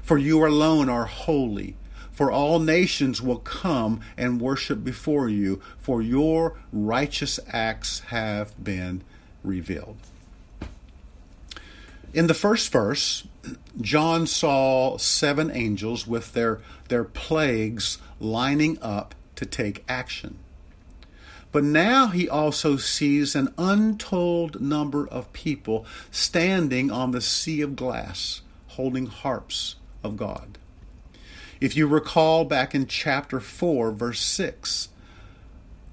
For 0.02 0.18
you 0.18 0.48
alone 0.48 0.90
are 0.90 1.06
holy 1.06 1.76
for 2.16 2.32
all 2.32 2.60
nations 2.60 3.22
will 3.22 3.40
come 3.40 4.00
and 4.16 4.40
worship 4.40 4.86
before 4.86 5.28
you, 5.28 5.62
for 5.78 6.02
your 6.02 6.58
righteous 6.72 7.42
acts 7.50 8.00
have 8.08 8.64
been 8.64 9.04
revealed. 9.44 9.98
In 12.14 12.28
the 12.28 12.34
first 12.34 12.72
verse, 12.72 13.28
John 13.82 14.26
saw 14.26 14.98
seven 14.98 15.52
angels 15.52 16.08
with 16.08 16.34
their, 16.34 16.62
their 16.88 17.04
plagues 17.04 17.98
lining 18.20 18.78
up 18.82 19.14
to 19.36 19.46
take 19.46 19.84
action. 19.90 20.38
But 21.52 21.64
now 21.64 22.08
he 22.08 22.28
also 22.28 22.78
sees 22.78 23.36
an 23.36 23.54
untold 23.58 24.62
number 24.62 25.08
of 25.08 25.32
people 25.34 25.86
standing 26.10 26.90
on 26.90 27.12
the 27.12 27.22
sea 27.22 27.62
of 27.62 27.76
glass, 27.76 28.42
holding 28.68 29.08
harps 29.08 29.76
of 30.04 30.18
God. 30.18 30.58
If 31.60 31.76
you 31.76 31.88
recall 31.88 32.46
back 32.46 32.76
in 32.76 32.88
chapter 32.88 33.40
4, 33.40 33.92
verse 33.92 34.22
6, 34.22 34.90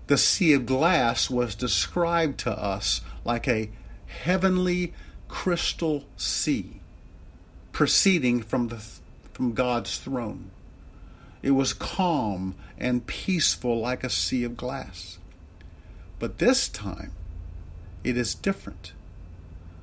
the 0.06 0.18
sea 0.18 0.52
of 0.52 0.66
glass 0.66 1.30
was 1.30 1.54
described 1.54 2.38
to 2.40 2.50
us 2.50 3.00
like 3.24 3.46
a 3.48 3.70
heavenly 4.06 4.92
crystal 5.28 6.04
sea 6.16 6.81
proceeding 7.72 8.42
from, 8.42 8.68
the, 8.68 8.82
from 9.32 9.52
God's 9.52 9.98
throne. 9.98 10.50
It 11.42 11.52
was 11.52 11.72
calm 11.72 12.54
and 12.78 13.06
peaceful 13.06 13.80
like 13.80 14.04
a 14.04 14.10
sea 14.10 14.44
of 14.44 14.56
glass. 14.56 15.18
But 16.18 16.38
this 16.38 16.68
time, 16.68 17.12
it 18.04 18.16
is 18.16 18.34
different. 18.34 18.92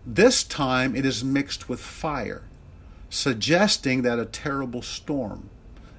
This 0.05 0.43
time, 0.43 0.95
it 0.95 1.05
is 1.05 1.23
mixed 1.23 1.67
with 1.67 1.81
fire, 1.81 2.43
suggesting 3.09 4.03
that 4.03 4.19
a 4.19 4.25
terrible 4.25 4.81
storm 4.81 5.49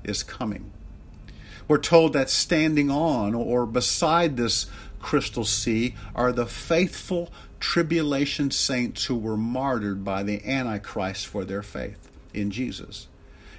is 0.02 0.22
coming. 0.22 0.70
We're 1.68 1.78
told 1.78 2.14
that 2.14 2.30
standing 2.30 2.90
on 2.90 3.34
or 3.34 3.66
beside 3.66 4.36
this 4.36 4.66
crystal 4.98 5.44
sea 5.44 5.94
are 6.14 6.32
the 6.32 6.46
faithful 6.46 7.30
tribulation 7.60 8.50
saints 8.50 9.04
who 9.04 9.16
were 9.16 9.36
martyred 9.36 10.02
by 10.02 10.22
the 10.22 10.44
Antichrist 10.44 11.26
for 11.26 11.44
their 11.44 11.62
faith 11.62 12.10
in 12.34 12.50
Jesus. 12.50 13.06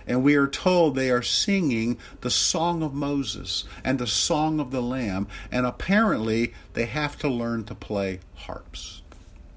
And 0.07 0.23
we 0.23 0.35
are 0.35 0.47
told 0.47 0.95
they 0.95 1.11
are 1.11 1.21
singing 1.21 1.97
the 2.21 2.31
song 2.31 2.81
of 2.81 2.93
Moses 2.93 3.63
and 3.83 3.99
the 3.99 4.07
song 4.07 4.59
of 4.59 4.71
the 4.71 4.81
Lamb, 4.81 5.27
and 5.51 5.65
apparently 5.65 6.53
they 6.73 6.85
have 6.85 7.17
to 7.19 7.29
learn 7.29 7.63
to 7.65 7.75
play 7.75 8.19
harps. 8.35 9.03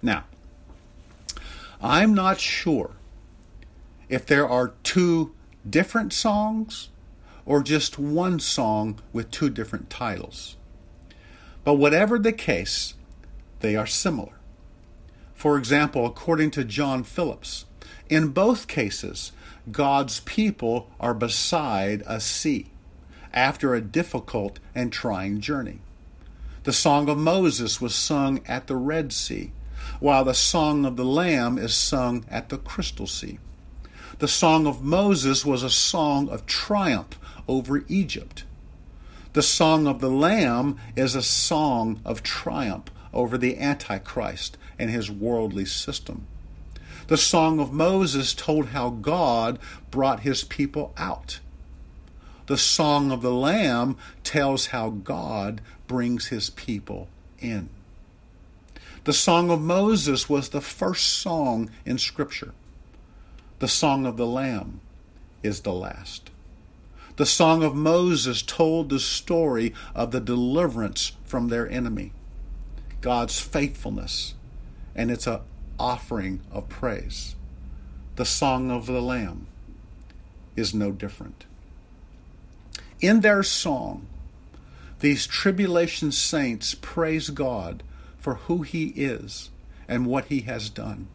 Now, 0.03 0.25
I'm 1.81 2.15
not 2.15 2.39
sure 2.39 2.93
if 4.09 4.27
there 4.27 4.47
are 4.47 4.75
two 4.83 5.35
different 5.69 6.13
songs 6.13 6.91
or 7.47 7.63
just 7.63 7.99
one 7.99 8.39
song 8.39 9.01
with 9.13 9.31
two 9.31 9.49
different 9.51 9.91
titles. 9.91 10.57
But 11.65 11.75
whatever 11.75 12.19
the 12.19 12.33
case, 12.33 12.95
they 13.65 13.77
are 13.77 13.87
similar. 13.87 14.35
For 15.33 15.57
example, 15.57 16.05
according 16.05 16.51
to 16.51 16.65
John 16.65 17.03
Phillips, 17.03 17.65
in 18.11 18.29
both 18.29 18.69
cases, 18.69 19.33
God's 19.73 20.21
people 20.21 20.91
are 21.01 21.15
beside 21.15 22.03
a 22.07 22.21
sea 22.21 22.67
after 23.33 23.75
a 23.75 23.81
difficult 23.81 24.59
and 24.75 24.93
trying 24.93 25.41
journey. 25.41 25.79
The 26.65 26.75
Song 26.75 27.09
of 27.09 27.17
Moses 27.17 27.81
was 27.81 27.95
sung 27.95 28.43
at 28.47 28.67
the 28.67 28.77
Red 28.77 29.15
Sea, 29.15 29.51
while 29.99 30.25
the 30.25 30.35
Song 30.35 30.85
of 30.85 30.97
the 30.97 31.05
Lamb 31.07 31.57
is 31.57 31.75
sung 31.75 32.27
at 32.31 32.51
the 32.51 32.59
Crystal 32.59 33.07
Sea. 33.07 33.39
The 34.19 34.29
Song 34.29 34.67
of 34.67 34.85
Moses 34.85 35.43
was 35.47 35.63
a 35.63 35.71
song 35.71 36.29
of 36.29 36.45
triumph 36.45 37.19
over 37.49 37.83
Egypt. 37.89 38.45
The 39.33 39.43
Song 39.43 39.87
of 39.87 40.03
the 40.03 40.11
Lamb 40.11 40.77
is 40.97 41.15
a 41.15 41.23
song 41.23 42.03
of 42.05 42.23
triumph 42.23 42.91
over 43.15 43.39
the 43.39 43.59
Antichrist 43.59 44.59
and 44.79 44.91
his 44.91 45.11
worldly 45.11 45.65
system. 45.65 46.27
The 47.07 47.17
Song 47.17 47.61
of 47.61 47.73
Moses 47.73 48.35
told 48.35 48.67
how 48.67 48.91
God 48.91 49.59
brought 49.91 50.21
his 50.21 50.45
people 50.45 50.93
out. 50.97 51.41
The 52.47 52.59
Song 52.59 53.11
of 53.11 53.23
the 53.23 53.33
Lamb 53.33 53.97
tells 54.23 54.67
how 54.67 54.91
God 54.91 55.61
brings 55.87 56.27
his 56.27 56.51
people 56.51 57.09
in. 57.39 57.69
The 59.05 59.13
Song 59.13 59.51
of 59.51 59.61
Moses 59.61 60.29
was 60.29 60.49
the 60.49 60.61
first 60.61 61.07
song 61.07 61.71
in 61.85 61.99
Scripture. 61.99 62.53
The 63.59 63.69
Song 63.69 64.07
of 64.07 64.17
the 64.17 64.27
Lamb 64.27 64.81
is 65.43 65.61
the 65.61 65.73
last. 65.73 66.31
The 67.17 67.27
Song 67.27 67.63
of 67.63 67.75
Moses 67.75 68.43
told 68.43 68.89
the 68.89 68.99
story 68.99 69.73
of 69.95 70.11
the 70.11 70.21
deliverance 70.21 71.13
from 71.25 71.49
their 71.49 71.69
enemy, 71.69 72.13
God's 73.05 73.39
faithfulness, 73.39 74.35
and 74.97 75.11
it's 75.11 75.27
an 75.27 75.41
offering 75.79 76.41
of 76.51 76.71
praise. 76.71 77.35
The 78.17 78.25
Song 78.25 78.71
of 78.71 78.87
the 78.87 79.03
Lamb 79.03 79.47
is 80.57 80.73
no 80.73 80.91
different. 80.91 81.45
In 83.01 83.21
their 83.21 83.43
song, 83.43 84.07
these 85.01 85.27
tribulation 85.27 86.13
saints 86.13 86.75
praise 86.75 87.29
God 87.29 87.83
for 88.17 88.37
who 88.37 88.63
He 88.63 88.87
is 88.87 89.51
and 89.87 90.07
what 90.07 90.27
He 90.27 90.41
has 90.41 90.71
done. 90.71 91.09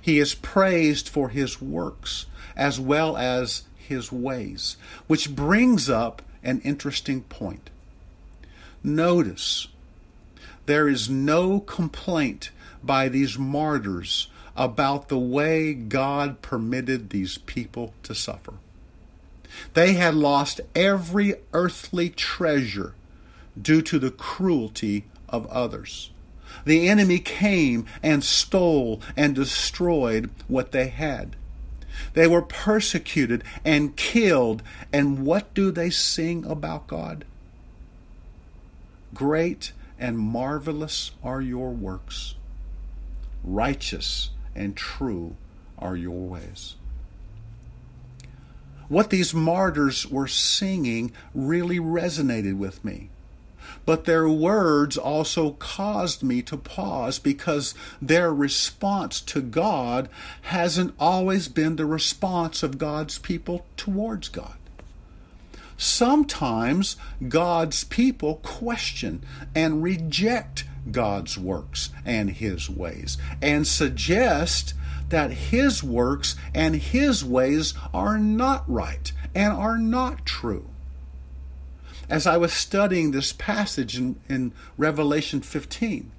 He 0.00 0.18
is 0.18 0.34
praised 0.34 1.06
for 1.06 1.28
His 1.28 1.60
works 1.60 2.24
as 2.56 2.80
well 2.80 3.18
as 3.18 3.64
his 3.90 4.12
ways, 4.12 4.76
which 5.08 5.34
brings 5.34 5.90
up 5.90 6.22
an 6.44 6.60
interesting 6.60 7.22
point. 7.22 7.70
Notice 8.84 9.66
there 10.70 10.88
is 10.88 11.10
no 11.10 11.58
complaint 11.58 12.52
by 12.80 13.08
these 13.08 13.36
martyrs 13.36 14.28
about 14.56 15.08
the 15.08 15.18
way 15.18 15.74
God 15.74 16.42
permitted 16.42 17.10
these 17.10 17.38
people 17.38 17.92
to 18.04 18.14
suffer. 18.14 18.54
They 19.74 19.94
had 19.94 20.14
lost 20.14 20.60
every 20.76 21.34
earthly 21.52 22.08
treasure 22.08 22.94
due 23.60 23.82
to 23.82 23.98
the 23.98 24.12
cruelty 24.12 25.06
of 25.28 25.44
others. 25.48 26.12
The 26.64 26.88
enemy 26.88 27.18
came 27.18 27.86
and 28.00 28.22
stole 28.22 29.00
and 29.16 29.34
destroyed 29.34 30.30
what 30.46 30.70
they 30.70 30.86
had. 30.86 31.34
They 32.14 32.28
were 32.28 32.42
persecuted 32.42 33.42
and 33.64 33.96
killed. 33.96 34.62
And 34.92 35.26
what 35.26 35.52
do 35.52 35.72
they 35.72 35.90
sing 35.90 36.44
about 36.44 36.86
God? 36.86 37.24
Great 39.12 39.72
and 40.00 40.18
marvelous 40.18 41.12
are 41.22 41.42
your 41.42 41.70
works, 41.70 42.34
righteous 43.44 44.30
and 44.54 44.74
true 44.74 45.36
are 45.78 45.94
your 45.94 46.26
ways. 46.26 46.74
What 48.88 49.10
these 49.10 49.32
martyrs 49.32 50.06
were 50.06 50.26
singing 50.26 51.12
really 51.32 51.78
resonated 51.78 52.56
with 52.56 52.84
me. 52.84 53.10
But 53.86 54.04
their 54.04 54.28
words 54.28 54.96
also 54.96 55.52
caused 55.52 56.24
me 56.24 56.42
to 56.42 56.56
pause 56.56 57.18
because 57.20 57.74
their 58.02 58.34
response 58.34 59.20
to 59.22 59.40
God 59.40 60.08
hasn't 60.42 60.94
always 60.98 61.46
been 61.46 61.76
the 61.76 61.86
response 61.86 62.64
of 62.64 62.78
God's 62.78 63.18
people 63.18 63.64
towards 63.76 64.28
God. 64.28 64.56
Sometimes 65.82 66.96
God's 67.28 67.84
people 67.84 68.36
question 68.36 69.24
and 69.54 69.82
reject 69.82 70.64
God's 70.90 71.38
works 71.38 71.90
and 72.04 72.30
His 72.30 72.68
ways 72.68 73.16
and 73.40 73.66
suggest 73.66 74.74
that 75.08 75.30
His 75.30 75.82
works 75.82 76.36
and 76.54 76.76
His 76.76 77.24
ways 77.24 77.74
are 77.94 78.18
not 78.18 78.62
right 78.70 79.10
and 79.34 79.52
are 79.52 79.78
not 79.78 80.26
true 80.26 80.68
as 82.10 82.26
I 82.26 82.36
was 82.36 82.52
studying 82.52 83.12
this 83.12 83.32
passage 83.32 83.96
in, 83.96 84.16
in 84.28 84.52
Revelation 84.76 85.40
15, 85.40 86.10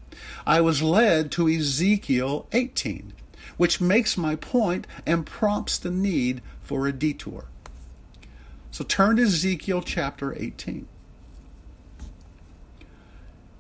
I 0.47 0.62
was 0.62 0.82
led 0.82 1.32
to 1.34 1.50
Ezekiel 1.50 2.47
18, 2.54 3.12
which 3.58 3.82
makes 3.82 4.17
my 4.17 4.36
point 4.38 4.88
and 5.06 5.26
prompts 5.26 5.78
the 5.78 5.91
need 5.91 6.41
for 6.62 6.88
a 6.88 6.93
detour. 6.93 7.45
So 8.72 8.84
turn 8.84 9.18
to 9.18 9.24
Ezekiel 9.24 9.82
chapter 9.82 10.34
18. 10.34 10.88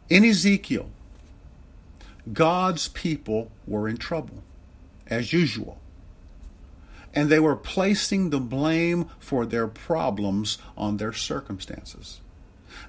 In 0.09 0.25
Ezekiel, 0.25 0.89
God's 2.31 2.87
people 2.89 3.51
were 3.65 3.87
in 3.87 3.97
trouble, 3.97 4.43
as 5.07 5.33
usual 5.33 5.81
and 7.13 7.29
they 7.29 7.39
were 7.39 7.55
placing 7.55 8.29
the 8.29 8.39
blame 8.39 9.05
for 9.19 9.45
their 9.45 9.67
problems 9.67 10.57
on 10.77 10.97
their 10.97 11.13
circumstances. 11.13 12.21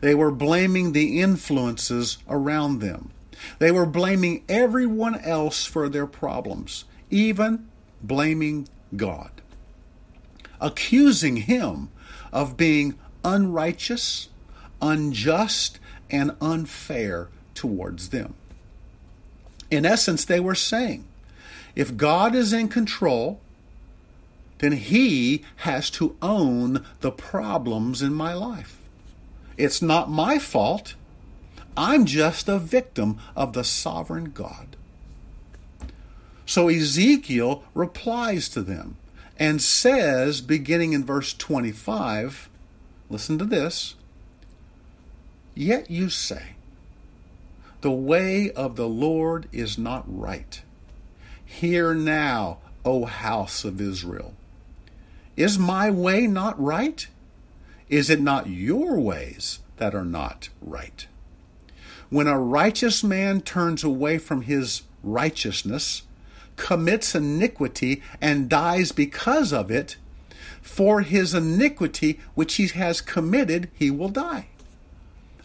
They 0.01 0.15
were 0.15 0.31
blaming 0.31 0.93
the 0.93 1.21
influences 1.21 2.19
around 2.29 2.79
them. 2.79 3.11
They 3.59 3.73
were 3.73 3.87
blaming 3.87 4.45
everyone 4.49 5.19
else 5.21 5.65
for 5.65 5.89
their 5.89 6.07
problems, 6.07 6.85
even 7.11 7.69
blaming 8.01 8.69
God, 8.95 9.31
accusing 10.61 11.37
Him 11.37 11.91
of 12.33 12.57
being 12.57 12.99
unrighteous, 13.25 14.29
unjust, 14.81 15.79
and 16.11 16.35
unfair 16.41 17.29
towards 17.55 18.09
them. 18.09 18.35
In 19.71 19.87
essence, 19.87 20.25
they 20.25 20.41
were 20.41 20.55
saying, 20.55 21.05
if 21.75 21.97
God 21.97 22.35
is 22.35 22.53
in 22.53 22.69
control, 22.69 23.41
then 24.59 24.73
he 24.73 25.45
has 25.57 25.91
to 25.91 26.17
own 26.21 26.85
the 27.01 27.11
problems 27.11 28.03
in 28.03 28.13
my 28.15 28.35
life. 28.35 28.79
It's 29.57 29.83
not 29.83 30.11
my 30.11 30.39
fault. 30.39 30.95
I'm 31.77 32.05
just 32.05 32.49
a 32.49 32.59
victim 32.59 33.19
of 33.35 33.55
the 33.55 33.65
sovereign 33.65 34.31
God. 34.31 34.77
So 36.45 36.69
Ezekiel 36.69 37.65
replies 37.75 38.49
to 38.51 38.63
them 38.63 38.97
and 39.39 39.61
says, 39.61 40.41
beginning 40.41 40.93
in 40.93 41.05
verse 41.05 41.35
25, 41.35 42.49
listen 43.11 43.39
to 43.39 43.45
this. 43.45 43.95
Yet 45.55 45.91
you 45.91 46.09
say, 46.09 46.55
The 47.81 47.91
way 47.91 48.51
of 48.51 48.77
the 48.77 48.89
Lord 48.89 49.49
is 49.53 49.77
not 49.77 50.05
right. 50.07 50.63
Hear 51.45 51.95
now, 51.95 52.59
O 52.85 53.05
house 53.05 53.65
of 53.65 53.81
Israel. 53.81 54.35
Is 55.37 55.59
my 55.59 55.91
way 55.91 56.27
not 56.27 56.61
right? 56.61 57.07
Is 57.89 58.09
it 58.09 58.21
not 58.21 58.49
your 58.49 58.99
ways 58.99 59.61
that 59.77 59.95
are 59.95 60.05
not 60.05 60.49
right? 60.61 61.07
When 62.09 62.27
a 62.27 62.39
righteous 62.39 63.03
man 63.03 63.41
turns 63.41 63.85
away 63.85 64.19
from 64.19 64.43
his 64.43 64.83
righteousness, 65.03 66.03
commits 66.57 67.15
iniquity, 67.15 68.03
and 68.21 68.49
dies 68.49 68.93
because 68.93 69.53
of 69.53 69.71
it, 69.71 69.97
for 70.61 71.01
his 71.01 71.35
iniquity 71.35 72.21
which 72.35 72.55
he 72.55 72.69
has 72.69 73.01
committed, 73.01 73.71
he 73.75 73.91
will 73.91 74.09
die. 74.09 74.47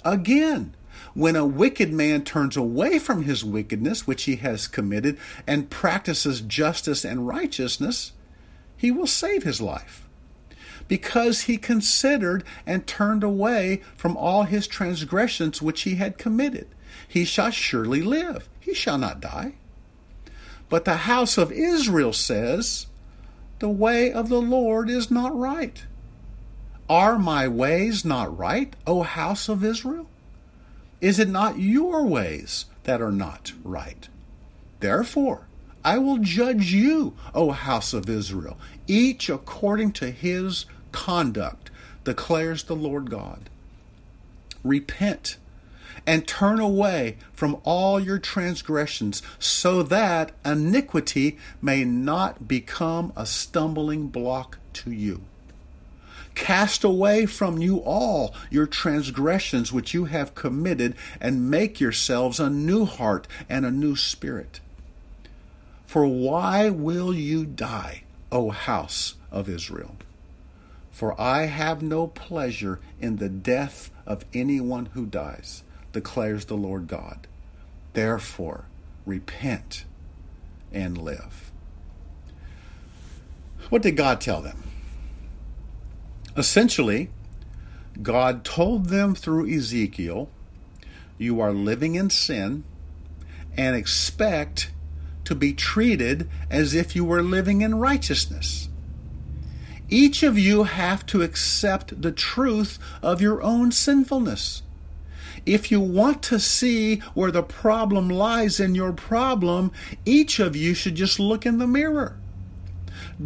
Again, 0.05 0.75
when 1.13 1.35
a 1.35 1.45
wicked 1.45 1.91
man 1.91 2.23
turns 2.23 2.55
away 2.55 2.99
from 2.99 3.23
his 3.23 3.43
wickedness 3.43 4.05
which 4.05 4.23
he 4.23 4.35
has 4.37 4.67
committed 4.67 5.17
and 5.47 5.69
practices 5.69 6.41
justice 6.41 7.03
and 7.03 7.27
righteousness, 7.27 8.11
he 8.77 8.91
will 8.91 9.07
save 9.07 9.43
his 9.43 9.59
life. 9.59 10.07
Because 10.87 11.41
he 11.41 11.57
considered 11.57 12.43
and 12.65 12.85
turned 12.85 13.23
away 13.23 13.81
from 13.95 14.15
all 14.15 14.43
his 14.43 14.67
transgressions 14.67 15.61
which 15.61 15.81
he 15.81 15.95
had 15.95 16.17
committed, 16.17 16.67
he 17.07 17.25
shall 17.25 17.49
surely 17.49 18.01
live, 18.01 18.47
he 18.59 18.73
shall 18.73 18.97
not 18.97 19.19
die. 19.19 19.55
But 20.69 20.85
the 20.85 20.97
house 20.97 21.37
of 21.37 21.51
Israel 21.51 22.13
says, 22.13 22.87
The 23.59 23.69
way 23.69 24.11
of 24.11 24.29
the 24.29 24.41
Lord 24.41 24.89
is 24.89 25.09
not 25.09 25.37
right. 25.37 25.85
Are 26.89 27.19
my 27.19 27.47
ways 27.47 28.05
not 28.05 28.37
right, 28.37 28.73
O 28.85 29.03
house 29.03 29.49
of 29.49 29.63
Israel? 29.63 30.07
Is 31.01 31.19
it 31.19 31.29
not 31.29 31.59
your 31.59 32.05
ways 32.05 32.65
that 32.83 33.01
are 33.01 33.11
not 33.11 33.53
right? 33.63 34.07
Therefore, 34.79 35.47
I 35.83 35.97
will 35.97 36.17
judge 36.17 36.71
you, 36.71 37.13
O 37.33 37.51
house 37.51 37.93
of 37.93 38.09
Israel, 38.09 38.57
each 38.87 39.29
according 39.29 39.93
to 39.93 40.11
his 40.11 40.65
conduct, 40.91 41.71
declares 42.03 42.63
the 42.63 42.75
Lord 42.75 43.09
God. 43.09 43.49
Repent 44.63 45.37
and 46.07 46.25
turn 46.25 46.57
away 46.57 47.17
from 47.33 47.59
all 47.65 47.99
your 47.99 48.17
transgressions, 48.17 49.21
so 49.37 49.83
that 49.83 50.31
iniquity 50.45 51.37
may 51.61 51.83
not 51.83 52.47
become 52.47 53.11
a 53.17 53.25
stumbling 53.25 54.07
block 54.07 54.57
to 54.71 54.89
you. 54.89 55.21
Cast 56.33 56.85
away 56.85 57.25
from 57.25 57.57
you 57.57 57.79
all 57.79 58.33
your 58.49 58.67
transgressions 58.67 59.73
which 59.73 59.93
you 59.93 60.05
have 60.05 60.33
committed, 60.33 60.95
and 61.19 61.51
make 61.51 61.81
yourselves 61.81 62.39
a 62.39 62.49
new 62.49 62.85
heart 62.85 63.27
and 63.49 63.65
a 63.65 63.71
new 63.71 63.95
spirit. 63.95 64.61
For 65.85 66.07
why 66.07 66.69
will 66.69 67.13
you 67.13 67.45
die, 67.45 68.03
O 68.31 68.51
house 68.51 69.15
of 69.29 69.49
Israel? 69.49 69.95
For 70.89 71.19
I 71.19 71.47
have 71.47 71.81
no 71.81 72.07
pleasure 72.07 72.79
in 73.01 73.17
the 73.17 73.29
death 73.29 73.91
of 74.05 74.23
anyone 74.33 74.87
who 74.93 75.05
dies 75.05 75.63
declares 75.91 76.45
the 76.45 76.57
Lord 76.57 76.87
God. 76.87 77.27
Therefore, 77.93 78.65
repent 79.05 79.85
and 80.71 80.97
live. 80.97 81.51
What 83.69 83.81
did 83.81 83.97
God 83.97 84.21
tell 84.21 84.41
them? 84.41 84.63
Essentially, 86.35 87.09
God 88.01 88.43
told 88.43 88.87
them 88.87 89.15
through 89.15 89.51
Ezekiel, 89.51 90.29
You 91.17 91.39
are 91.39 91.51
living 91.51 91.95
in 91.95 92.09
sin 92.09 92.63
and 93.57 93.75
expect 93.75 94.71
to 95.25 95.35
be 95.35 95.51
treated 95.51 96.29
as 96.49 96.73
if 96.73 96.95
you 96.95 97.03
were 97.03 97.23
living 97.23 97.61
in 97.61 97.75
righteousness. 97.75 98.69
Each 99.89 100.21
of 100.21 100.37
you 100.37 100.63
have 100.63 101.05
to 101.07 101.21
accept 101.21 102.01
the 102.01 102.11
truth 102.11 102.77
of 103.01 103.21
your 103.21 103.41
own 103.41 103.71
sinfulness. 103.71 104.61
If 105.45 105.71
you 105.71 105.79
want 105.79 106.21
to 106.23 106.39
see 106.39 106.97
where 107.13 107.31
the 107.31 107.43
problem 107.43 108.09
lies 108.09 108.59
in 108.59 108.75
your 108.75 108.93
problem, 108.93 109.71
each 110.05 110.39
of 110.39 110.55
you 110.55 110.73
should 110.73 110.95
just 110.95 111.19
look 111.19 111.45
in 111.45 111.57
the 111.57 111.67
mirror. 111.67 112.17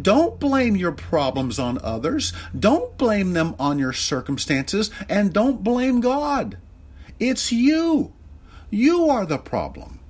Don't 0.00 0.40
blame 0.40 0.76
your 0.76 0.92
problems 0.92 1.58
on 1.58 1.78
others. 1.82 2.32
Don't 2.58 2.96
blame 2.96 3.32
them 3.32 3.54
on 3.58 3.78
your 3.78 3.92
circumstances. 3.92 4.90
And 5.08 5.32
don't 5.32 5.62
blame 5.62 6.00
God. 6.00 6.58
It's 7.18 7.52
you. 7.52 8.12
You 8.70 9.08
are 9.08 9.26
the 9.26 9.38
problem. 9.38 10.00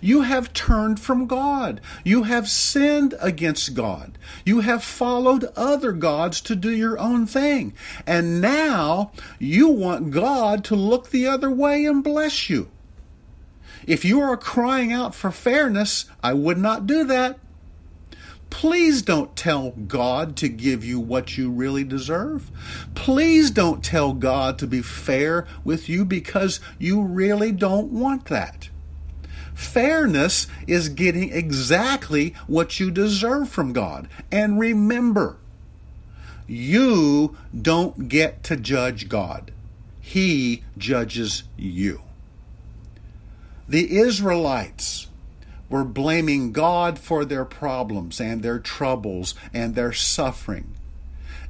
You 0.00 0.22
have 0.22 0.52
turned 0.52 1.00
from 1.00 1.26
God. 1.26 1.80
You 2.04 2.24
have 2.24 2.48
sinned 2.48 3.14
against 3.20 3.74
God. 3.74 4.18
You 4.44 4.60
have 4.60 4.84
followed 4.84 5.44
other 5.56 5.92
gods 5.92 6.40
to 6.42 6.54
do 6.54 6.70
your 6.70 6.98
own 6.98 7.26
thing. 7.26 7.74
And 8.06 8.40
now 8.40 9.12
you 9.38 9.68
want 9.68 10.10
God 10.10 10.64
to 10.64 10.74
look 10.74 11.10
the 11.10 11.26
other 11.26 11.50
way 11.50 11.84
and 11.84 12.04
bless 12.04 12.48
you. 12.48 12.70
If 13.86 14.04
you 14.04 14.20
are 14.20 14.36
crying 14.36 14.92
out 14.92 15.14
for 15.14 15.30
fairness, 15.30 16.04
I 16.22 16.34
would 16.34 16.58
not 16.58 16.86
do 16.86 17.04
that. 17.04 17.38
Please 18.50 19.02
don't 19.02 19.36
tell 19.36 19.70
God 19.70 20.36
to 20.36 20.48
give 20.48 20.84
you 20.84 20.98
what 20.98 21.36
you 21.36 21.50
really 21.50 21.84
deserve. 21.84 22.50
Please 22.94 23.50
don't 23.50 23.84
tell 23.84 24.12
God 24.14 24.58
to 24.58 24.66
be 24.66 24.82
fair 24.82 25.46
with 25.64 25.88
you 25.88 26.04
because 26.04 26.60
you 26.78 27.02
really 27.02 27.52
don't 27.52 27.92
want 27.92 28.26
that. 28.26 28.70
Fairness 29.58 30.46
is 30.68 30.88
getting 30.88 31.32
exactly 31.32 32.32
what 32.46 32.78
you 32.78 32.92
deserve 32.92 33.48
from 33.48 33.72
God. 33.72 34.08
And 34.30 34.60
remember, 34.60 35.36
you 36.46 37.36
don't 37.60 38.08
get 38.08 38.44
to 38.44 38.56
judge 38.56 39.08
God, 39.08 39.50
He 40.00 40.62
judges 40.78 41.42
you. 41.56 42.02
The 43.68 43.98
Israelites 43.98 45.08
were 45.68 45.84
blaming 45.84 46.52
God 46.52 46.96
for 46.96 47.24
their 47.24 47.44
problems 47.44 48.20
and 48.20 48.44
their 48.44 48.60
troubles 48.60 49.34
and 49.52 49.74
their 49.74 49.92
suffering. 49.92 50.72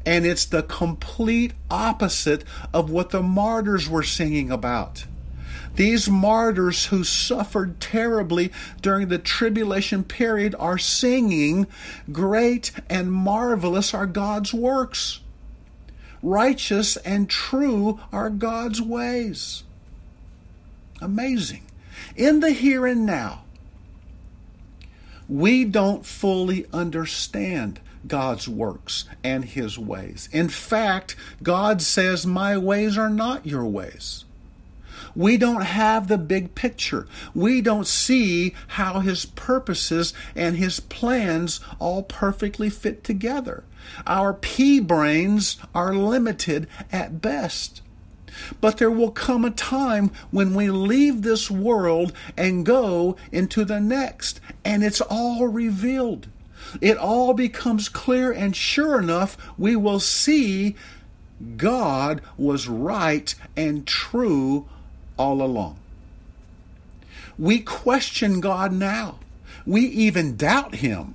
And 0.06 0.24
it's 0.24 0.46
the 0.46 0.62
complete 0.62 1.52
opposite 1.70 2.42
of 2.72 2.88
what 2.88 3.10
the 3.10 3.22
martyrs 3.22 3.86
were 3.86 4.02
singing 4.02 4.50
about. 4.50 5.04
These 5.78 6.10
martyrs 6.10 6.86
who 6.86 7.04
suffered 7.04 7.80
terribly 7.80 8.50
during 8.82 9.06
the 9.06 9.18
tribulation 9.20 10.02
period 10.02 10.56
are 10.58 10.76
singing, 10.76 11.68
Great 12.10 12.72
and 12.90 13.12
marvelous 13.12 13.94
are 13.94 14.04
God's 14.04 14.52
works. 14.52 15.20
Righteous 16.20 16.96
and 16.96 17.30
true 17.30 18.00
are 18.12 18.28
God's 18.28 18.82
ways. 18.82 19.62
Amazing. 21.00 21.62
In 22.16 22.40
the 22.40 22.50
here 22.50 22.84
and 22.84 23.06
now, 23.06 23.44
we 25.28 25.64
don't 25.64 26.04
fully 26.04 26.66
understand 26.72 27.78
God's 28.04 28.48
works 28.48 29.04
and 29.22 29.44
His 29.44 29.78
ways. 29.78 30.28
In 30.32 30.48
fact, 30.48 31.14
God 31.40 31.80
says, 31.80 32.26
My 32.26 32.58
ways 32.58 32.98
are 32.98 33.10
not 33.10 33.46
your 33.46 33.64
ways. 33.64 34.24
We 35.18 35.36
don't 35.36 35.62
have 35.62 36.06
the 36.06 36.16
big 36.16 36.54
picture. 36.54 37.08
We 37.34 37.60
don't 37.60 37.88
see 37.88 38.54
how 38.68 39.00
His 39.00 39.26
purposes 39.26 40.14
and 40.36 40.56
His 40.56 40.78
plans 40.78 41.58
all 41.80 42.04
perfectly 42.04 42.70
fit 42.70 43.02
together. 43.02 43.64
Our 44.06 44.32
pea 44.32 44.78
brains 44.78 45.56
are 45.74 45.92
limited 45.92 46.68
at 46.92 47.20
best. 47.20 47.82
But 48.60 48.78
there 48.78 48.92
will 48.92 49.10
come 49.10 49.44
a 49.44 49.50
time 49.50 50.12
when 50.30 50.54
we 50.54 50.70
leave 50.70 51.22
this 51.22 51.50
world 51.50 52.12
and 52.36 52.64
go 52.64 53.16
into 53.32 53.64
the 53.64 53.80
next, 53.80 54.40
and 54.64 54.84
it's 54.84 55.00
all 55.00 55.48
revealed. 55.48 56.28
It 56.80 56.96
all 56.96 57.34
becomes 57.34 57.88
clear, 57.88 58.30
and 58.30 58.54
sure 58.54 59.00
enough, 59.00 59.36
we 59.58 59.74
will 59.74 59.98
see 59.98 60.76
God 61.56 62.20
was 62.36 62.68
right 62.68 63.34
and 63.56 63.84
true 63.84 64.68
all 65.18 65.42
along. 65.42 65.78
We 67.38 67.60
question 67.60 68.40
God 68.40 68.72
now. 68.72 69.18
We 69.66 69.82
even 69.82 70.36
doubt 70.36 70.76
Him. 70.76 71.14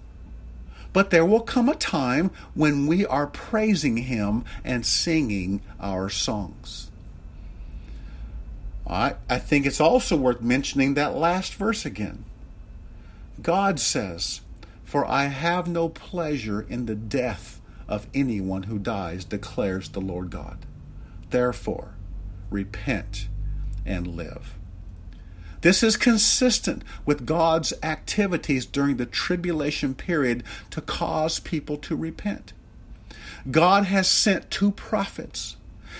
But 0.94 1.10
there 1.10 1.26
will 1.26 1.42
come 1.42 1.70
a 1.70 1.76
time 1.76 2.30
when 2.54 2.86
we 2.86 3.06
are 3.06 3.26
praising 3.26 3.98
Him 3.98 4.46
and 4.64 4.86
singing 4.86 5.62
our 5.80 6.08
songs. 6.10 6.92
I, 8.86 9.16
I 9.30 9.40
think 9.40 9.66
it's 9.66 9.82
also 9.82 10.16
worth 10.16 10.42
mentioning 10.42 10.94
that 10.94 11.16
last 11.16 11.56
verse 11.56 11.86
again. 11.86 12.26
God 13.42 13.80
says, 13.80 14.42
For 14.84 15.06
I 15.06 15.26
have 15.26 15.68
no 15.68 15.90
pleasure 15.90 16.62
in 16.62 16.86
the 16.86 16.96
death 16.96 17.60
of 17.88 18.08
anyone 18.14 18.64
who 18.64 18.78
dies, 18.78 19.26
declares 19.26 19.90
the 19.90 20.02
Lord 20.02 20.30
God. 20.30 20.60
Therefore, 21.32 21.96
repent 22.50 23.28
and 23.86 24.08
live. 24.08 24.56
This 25.62 25.82
is 25.82 25.96
consistent 25.96 26.84
with 27.06 27.26
God's 27.26 27.72
activities 27.82 28.66
during 28.66 28.98
the 28.98 29.06
tribulation 29.06 29.96
period 29.96 30.44
to 30.72 30.82
cause 30.82 31.40
people 31.40 31.78
to 31.78 31.96
repent. 31.96 32.52
God 33.50 33.86
has 33.86 34.10
sent 34.10 34.52
two 34.52 34.72
prophets, 34.72 35.56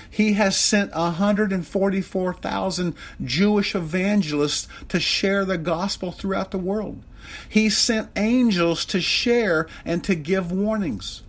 He 0.10 0.34
has 0.34 0.58
sent 0.58 0.94
144,000 0.94 2.94
Jewish 3.24 3.74
evangelists 3.74 4.68
to 4.90 5.00
share 5.00 5.46
the 5.46 5.58
gospel 5.58 6.12
throughout 6.12 6.52
the 6.52 6.58
world. 6.58 7.02
He 7.48 7.70
sent 7.70 8.10
angels 8.18 8.84
to 8.88 9.00
share 9.00 9.66
and 9.86 10.04
to 10.04 10.14
give 10.14 10.52
warnings. 10.52 11.24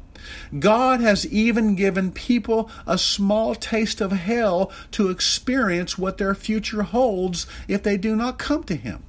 God 0.58 1.00
has 1.00 1.26
even 1.26 1.74
given 1.74 2.12
people 2.12 2.70
a 2.86 2.98
small 2.98 3.54
taste 3.54 4.00
of 4.00 4.12
hell 4.12 4.72
to 4.92 5.10
experience 5.10 5.98
what 5.98 6.18
their 6.18 6.34
future 6.34 6.82
holds 6.82 7.46
if 7.68 7.82
they 7.82 7.96
do 7.96 8.16
not 8.16 8.38
come 8.38 8.64
to 8.64 8.76
Him. 8.76 9.02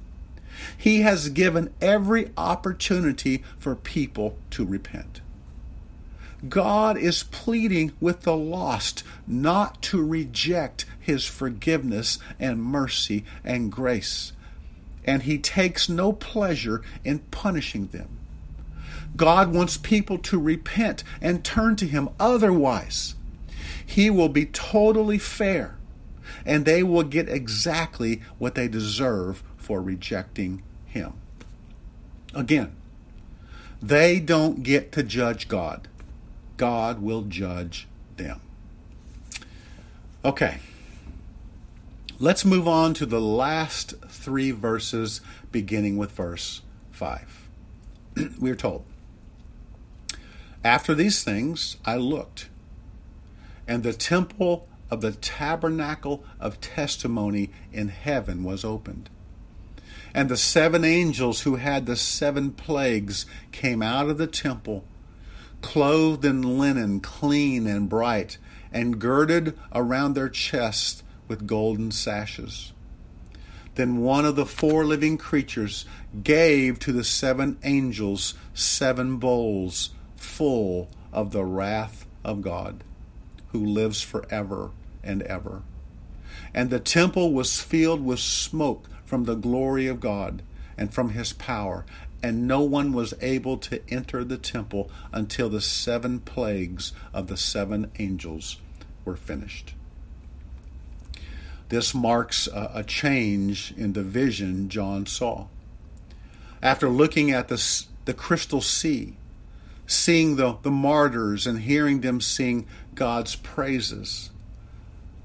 He 0.76 1.02
has 1.02 1.28
given 1.28 1.72
every 1.80 2.30
opportunity 2.36 3.44
for 3.58 3.74
people 3.74 4.36
to 4.50 4.64
repent. 4.64 5.20
God 6.48 6.98
is 6.98 7.22
pleading 7.24 7.92
with 8.00 8.22
the 8.22 8.36
lost 8.36 9.02
not 9.26 9.80
to 9.82 10.04
reject 10.04 10.84
his 11.00 11.24
forgiveness 11.24 12.18
and 12.38 12.62
mercy 12.62 13.24
and 13.42 13.72
grace, 13.72 14.32
and 15.04 15.22
he 15.22 15.38
takes 15.38 15.88
no 15.88 16.12
pleasure 16.12 16.82
in 17.04 17.20
punishing 17.30 17.86
them. 17.88 18.08
God 19.16 19.54
wants 19.54 19.76
people 19.76 20.18
to 20.18 20.38
repent 20.38 21.02
and 21.20 21.44
turn 21.44 21.76
to 21.76 21.86
him. 21.86 22.08
Otherwise, 22.20 23.14
he 23.84 24.10
will 24.10 24.28
be 24.28 24.46
totally 24.46 25.18
fair, 25.18 25.76
and 26.44 26.64
they 26.64 26.82
will 26.82 27.04
get 27.04 27.28
exactly 27.28 28.20
what 28.38 28.54
they 28.54 28.68
deserve 28.68 29.42
for 29.56 29.80
rejecting 29.80 30.62
him. 30.84 31.14
Again, 32.34 32.74
they 33.80 34.20
don't 34.20 34.62
get 34.62 34.92
to 34.92 35.02
judge 35.02 35.48
God. 35.48 35.88
God 36.56 37.00
will 37.00 37.22
judge 37.22 37.86
them. 38.16 38.40
Okay. 40.24 40.58
Let's 42.18 42.44
move 42.44 42.66
on 42.66 42.94
to 42.94 43.06
the 43.06 43.20
last 43.20 43.94
three 44.08 44.50
verses, 44.50 45.20
beginning 45.52 45.98
with 45.98 46.12
verse 46.12 46.62
5. 46.92 47.48
we 48.40 48.50
are 48.50 48.56
told 48.56 48.84
After 50.66 50.96
these 50.96 51.22
things 51.22 51.76
I 51.84 51.94
looked, 51.94 52.48
and 53.68 53.84
the 53.84 53.92
temple 53.92 54.66
of 54.90 55.00
the 55.00 55.12
tabernacle 55.12 56.24
of 56.40 56.60
testimony 56.60 57.52
in 57.72 57.86
heaven 57.86 58.42
was 58.42 58.64
opened. 58.64 59.08
And 60.12 60.28
the 60.28 60.36
seven 60.36 60.84
angels 60.84 61.42
who 61.42 61.54
had 61.54 61.86
the 61.86 61.94
seven 61.94 62.50
plagues 62.50 63.26
came 63.52 63.80
out 63.80 64.08
of 64.08 64.18
the 64.18 64.26
temple 64.26 64.82
clothed 65.62 66.24
in 66.24 66.58
linen, 66.58 66.98
clean 66.98 67.68
and 67.68 67.88
bright, 67.88 68.36
and 68.72 68.98
girded 68.98 69.56
around 69.72 70.14
their 70.14 70.28
chests 70.28 71.04
with 71.28 71.46
golden 71.46 71.92
sashes. 71.92 72.72
Then 73.76 73.98
one 73.98 74.24
of 74.24 74.34
the 74.34 74.44
four 74.44 74.84
living 74.84 75.16
creatures 75.16 75.84
gave 76.24 76.80
to 76.80 76.90
the 76.90 77.04
seven 77.04 77.56
angels 77.62 78.34
seven 78.52 79.18
bowls 79.18 79.90
full 80.16 80.88
of 81.12 81.30
the 81.30 81.44
wrath 81.44 82.06
of 82.24 82.42
God, 82.42 82.82
who 83.48 83.64
lives 83.64 84.02
forever 84.02 84.70
and 85.02 85.22
ever. 85.22 85.62
And 86.52 86.70
the 86.70 86.80
temple 86.80 87.32
was 87.32 87.60
filled 87.60 88.04
with 88.04 88.18
smoke 88.18 88.88
from 89.04 89.24
the 89.24 89.34
glory 89.34 89.86
of 89.86 90.00
God 90.00 90.42
and 90.76 90.92
from 90.92 91.10
his 91.10 91.32
power, 91.32 91.84
and 92.22 92.48
no 92.48 92.60
one 92.60 92.92
was 92.92 93.14
able 93.20 93.56
to 93.58 93.80
enter 93.88 94.24
the 94.24 94.36
temple 94.36 94.90
until 95.12 95.48
the 95.48 95.60
seven 95.60 96.20
plagues 96.20 96.92
of 97.14 97.28
the 97.28 97.36
seven 97.36 97.90
angels 97.98 98.58
were 99.04 99.16
finished. 99.16 99.74
This 101.68 101.94
marks 101.94 102.48
a, 102.52 102.84
change 102.84 103.74
in 103.76 103.92
the 103.92 104.02
vision 104.02 104.68
John 104.68 105.04
saw. 105.06 105.46
After 106.62 106.88
looking 106.88 107.30
at 107.32 107.48
the, 107.48 107.84
the 108.04 108.14
crystal 108.14 108.60
sea, 108.60 109.16
seeing 109.86 110.36
the, 110.36 110.58
the 110.62 110.70
martyrs 110.70 111.46
and 111.46 111.60
hearing 111.60 112.00
them 112.00 112.20
sing 112.20 112.66
God's 112.94 113.36
praises, 113.36 114.30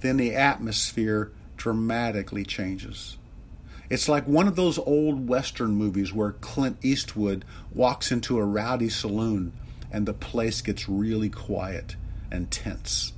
then 0.01 0.17
the 0.17 0.35
atmosphere 0.35 1.31
dramatically 1.57 2.43
changes. 2.43 3.17
It's 3.89 4.07
like 4.07 4.25
one 4.25 4.47
of 4.47 4.55
those 4.55 4.79
old 4.79 5.27
Western 5.27 5.71
movies 5.71 6.13
where 6.13 6.31
Clint 6.31 6.77
Eastwood 6.81 7.43
walks 7.73 8.11
into 8.11 8.39
a 8.39 8.45
rowdy 8.45 8.89
saloon 8.89 9.51
and 9.91 10.05
the 10.05 10.13
place 10.13 10.61
gets 10.61 10.87
really 10.87 11.29
quiet 11.29 11.97
and 12.31 12.49
tense. 12.49 13.13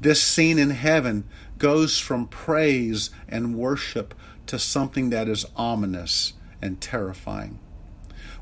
This 0.00 0.20
scene 0.20 0.58
in 0.58 0.70
heaven 0.70 1.24
goes 1.56 1.98
from 1.98 2.26
praise 2.26 3.10
and 3.28 3.56
worship 3.56 4.12
to 4.46 4.58
something 4.58 5.10
that 5.10 5.28
is 5.28 5.46
ominous 5.56 6.34
and 6.60 6.80
terrifying. 6.80 7.60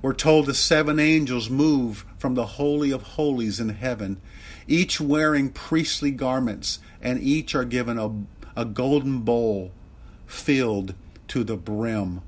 We're 0.02 0.14
told 0.14 0.46
the 0.46 0.54
seven 0.54 0.98
angels 0.98 1.48
move 1.48 2.04
from 2.18 2.34
the 2.34 2.46
Holy 2.46 2.90
of 2.90 3.02
Holies 3.02 3.60
in 3.60 3.68
heaven, 3.68 4.20
each 4.66 5.00
wearing 5.00 5.50
priestly 5.50 6.10
garments, 6.10 6.80
and 7.00 7.20
each 7.20 7.54
are 7.54 7.64
given 7.64 7.98
a, 7.98 8.10
a 8.60 8.64
golden 8.64 9.20
bowl 9.20 9.70
filled 10.26 10.94
to 11.28 11.44
the 11.44 11.56
brim 11.56 12.20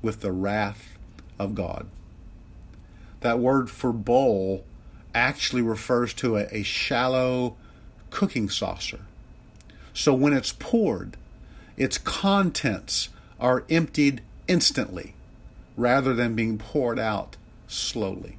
with 0.00 0.22
the 0.22 0.32
wrath 0.32 0.96
of 1.38 1.54
God. 1.54 1.86
That 3.20 3.38
word 3.38 3.68
for 3.68 3.92
bowl 3.92 4.64
actually 5.14 5.62
refers 5.62 6.14
to 6.14 6.38
a, 6.38 6.46
a 6.50 6.62
shallow 6.62 7.56
cooking 8.08 8.48
saucer. 8.48 9.00
So 9.92 10.14
when 10.14 10.32
it's 10.32 10.52
poured, 10.58 11.18
its 11.76 11.98
contents 11.98 13.10
are 13.38 13.64
emptied 13.68 14.22
instantly 14.46 15.14
rather 15.78 16.12
than 16.12 16.34
being 16.34 16.58
poured 16.58 16.98
out 16.98 17.36
slowly. 17.68 18.36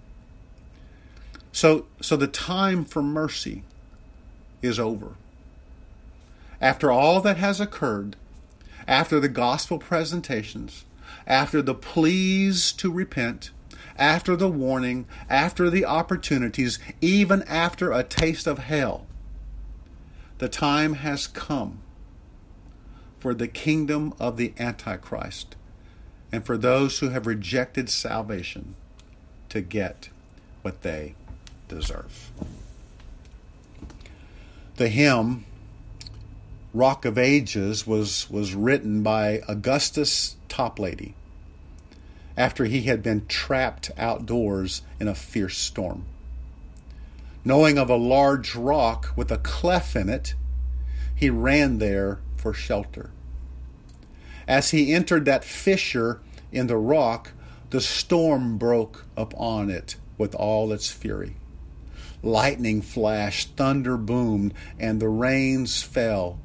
So, 1.52 1.88
so 2.02 2.16
the 2.16 2.28
time 2.28 2.86
for 2.86 3.02
mercy 3.02 3.64
is 4.62 4.80
over. 4.80 5.16
After 6.62 6.92
all 6.92 7.22
that 7.22 7.38
has 7.38 7.62
occurred, 7.62 8.18
after 8.88 9.20
the 9.20 9.30
gospel 9.30 9.80
presentations, 9.80 10.84
after 11.26 11.62
the 11.62 11.74
pleas 11.74 12.74
to 12.74 12.92
repent, 12.92 13.52
after 13.98 14.36
the 14.36 14.50
warning, 14.50 15.08
after 15.30 15.70
the 15.70 15.86
opportunities, 15.86 16.78
even 17.00 17.44
after 17.44 17.92
a 17.92 18.04
taste 18.04 18.48
of 18.48 18.60
hell, 18.60 19.08
the 20.40 20.50
time 20.50 20.96
has 20.96 21.28
come 21.28 21.80
for 23.18 23.34
the 23.34 23.48
kingdom 23.48 24.14
of 24.20 24.38
the 24.38 24.54
Antichrist 24.60 25.56
and 26.32 26.46
for 26.46 26.58
those 26.58 27.00
who 27.00 27.10
have 27.10 27.26
rejected 27.28 27.90
salvation 27.90 28.76
to 29.50 29.62
get 29.62 30.10
what 30.62 30.82
they 30.82 31.16
deserve. 31.68 32.32
The 34.76 34.90
hymn 34.90 35.46
Rock 36.74 37.04
of 37.04 37.18
Ages 37.18 37.88
was, 37.88 38.30
was 38.30 38.54
written 38.54 39.02
by 39.02 39.42
Augustus 39.48 40.36
Toplady 40.48 41.14
after 42.38 42.66
he 42.66 42.84
had 42.84 43.02
been 43.02 43.26
trapped 43.28 43.92
outdoors 43.98 44.84
in 45.00 45.08
a 45.08 45.16
fierce 45.16 45.58
storm. 45.58 46.06
Knowing 47.44 47.78
of 47.78 47.90
a 47.90 47.96
large 47.96 48.56
rock 48.56 49.12
with 49.16 49.32
a 49.32 49.38
cleft 49.38 49.96
in 49.96 50.10
it, 50.10 50.36
he 51.16 51.30
ran 51.30 51.80
there 51.80 52.20
for 52.38 52.54
shelter. 52.54 53.10
As 54.50 54.72
he 54.72 54.96
entered 54.96 55.26
that 55.26 55.44
fissure 55.44 56.22
in 56.52 56.66
the 56.66 56.76
rock, 56.76 57.34
the 57.70 57.80
storm 57.80 58.58
broke 58.58 59.06
upon 59.16 59.70
it 59.70 59.96
with 60.18 60.34
all 60.34 60.74
its 60.74 60.90
fury. 60.90 61.36
Lightning 62.24 62.82
flashed, 62.82 63.56
thunder 63.56 63.96
boomed, 63.96 64.56
and 64.80 65.00
the 65.00 65.08
rains 65.08 65.84
fell 65.84 66.40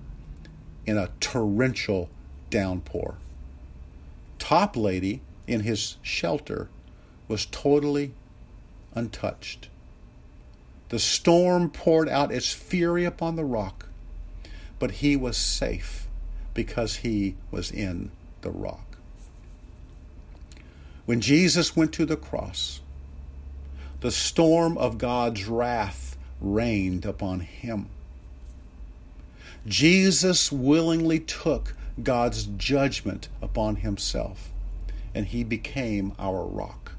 in 0.84 0.98
a 0.98 1.08
torrential 1.18 2.10
downpour. 2.50 3.14
Toplady, 4.38 5.20
in 5.46 5.60
his 5.60 5.96
shelter, 6.02 6.68
was 7.26 7.46
totally 7.46 8.12
untouched. 8.94 9.70
The 10.90 10.98
storm 10.98 11.70
poured 11.70 12.10
out 12.10 12.30
its 12.30 12.52
fury 12.52 13.06
upon 13.06 13.36
the 13.36 13.46
rock, 13.46 13.88
but 14.78 14.90
he 14.90 15.16
was 15.16 15.38
safe 15.38 16.03
because 16.54 16.96
he 16.96 17.36
was 17.50 17.70
in 17.70 18.10
the 18.40 18.50
rock. 18.50 18.96
When 21.04 21.20
Jesus 21.20 21.76
went 21.76 21.92
to 21.94 22.06
the 22.06 22.16
cross, 22.16 22.80
the 24.00 24.10
storm 24.10 24.78
of 24.78 24.98
God's 24.98 25.44
wrath 25.46 26.16
rained 26.40 27.04
upon 27.04 27.40
him. 27.40 27.88
Jesus 29.66 30.52
willingly 30.52 31.20
took 31.20 31.74
God's 32.02 32.44
judgment 32.44 33.28
upon 33.40 33.76
himself, 33.76 34.50
and 35.14 35.26
he 35.26 35.44
became 35.44 36.12
our 36.18 36.44
rock, 36.44 36.92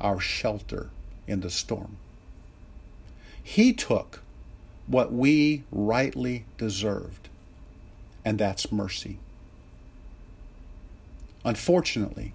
our 0.00 0.20
shelter 0.20 0.88
in 1.26 1.40
the 1.40 1.50
storm. 1.50 1.96
He 3.42 3.72
took 3.72 4.22
what 4.86 5.12
we 5.12 5.64
rightly 5.70 6.44
deserved, 6.56 7.28
and 8.28 8.38
that's 8.38 8.70
mercy. 8.70 9.18
Unfortunately, 11.46 12.34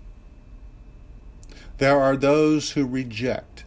there 1.78 2.02
are 2.02 2.18
those 2.18 2.72
who 2.72 2.84
reject 2.84 3.64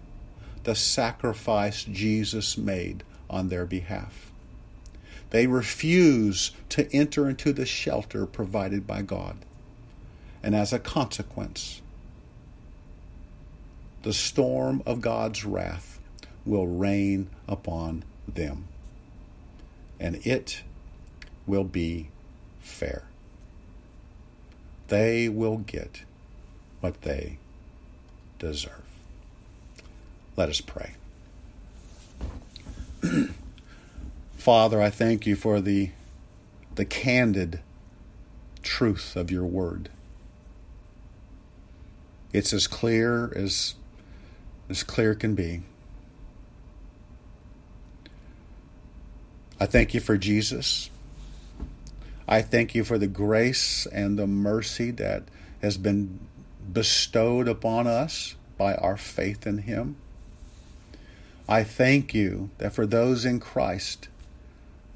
the 0.65 0.75
sacrifice 0.75 1.85
Jesus 1.85 2.59
made 2.59 3.05
on 3.31 3.49
their 3.49 3.65
behalf. 3.65 4.33
They 5.31 5.47
refuse 5.47 6.51
to 6.71 6.93
enter 6.93 7.31
into 7.31 7.53
the 7.53 7.65
shelter 7.65 8.27
provided 8.27 8.89
by 8.89 9.03
God. 9.03 9.37
And 10.43 10.57
as 10.57 10.73
a 10.73 10.81
consequence, 10.81 11.81
the 14.03 14.12
storm 14.12 14.83
of 14.85 15.01
God's 15.01 15.45
wrath 15.45 16.01
will 16.45 16.67
rain 16.67 17.31
upon 17.47 18.03
them. 18.27 18.67
And 20.01 20.17
it 20.27 20.65
will 21.47 21.65
be 21.65 22.09
fair. 22.66 23.05
They 24.88 25.29
will 25.29 25.59
get 25.59 26.02
what 26.81 27.02
they 27.02 27.38
deserve. 28.38 28.85
Let 30.37 30.48
us 30.48 30.61
pray. 30.61 30.92
Father, 34.37 34.81
I 34.81 34.90
thank 34.90 35.26
you 35.26 35.35
for 35.35 35.61
the, 35.61 35.90
the 36.74 36.85
candid 36.85 37.61
truth 38.62 39.16
of 39.16 39.31
your 39.31 39.44
word. 39.44 39.88
It's 42.33 42.52
as 42.52 42.66
clear 42.66 43.33
as, 43.35 43.74
as 44.68 44.83
clear 44.83 45.14
can 45.14 45.35
be. 45.35 45.62
I 49.59 49.64
thank 49.64 49.94
you 49.94 50.00
for 50.00 50.18
Jesus. 50.18 50.90
I 52.29 52.43
thank 52.43 52.75
you 52.75 52.83
for 52.83 52.99
the 52.99 53.07
grace 53.07 53.87
and 53.87 54.19
the 54.19 54.27
mercy 54.27 54.91
that 54.93 55.25
has 55.62 55.77
been 55.77 56.19
bestowed 56.73 57.49
upon 57.49 57.87
us 57.87 58.35
by 58.59 58.75
our 58.75 58.97
faith 58.97 59.47
in 59.47 59.59
Him. 59.59 59.97
I 61.49 61.62
thank 61.62 62.12
you 62.12 62.51
that 62.59 62.73
for 62.73 62.87
those 62.87 63.25
in 63.25 63.39
Christ, 63.39 64.09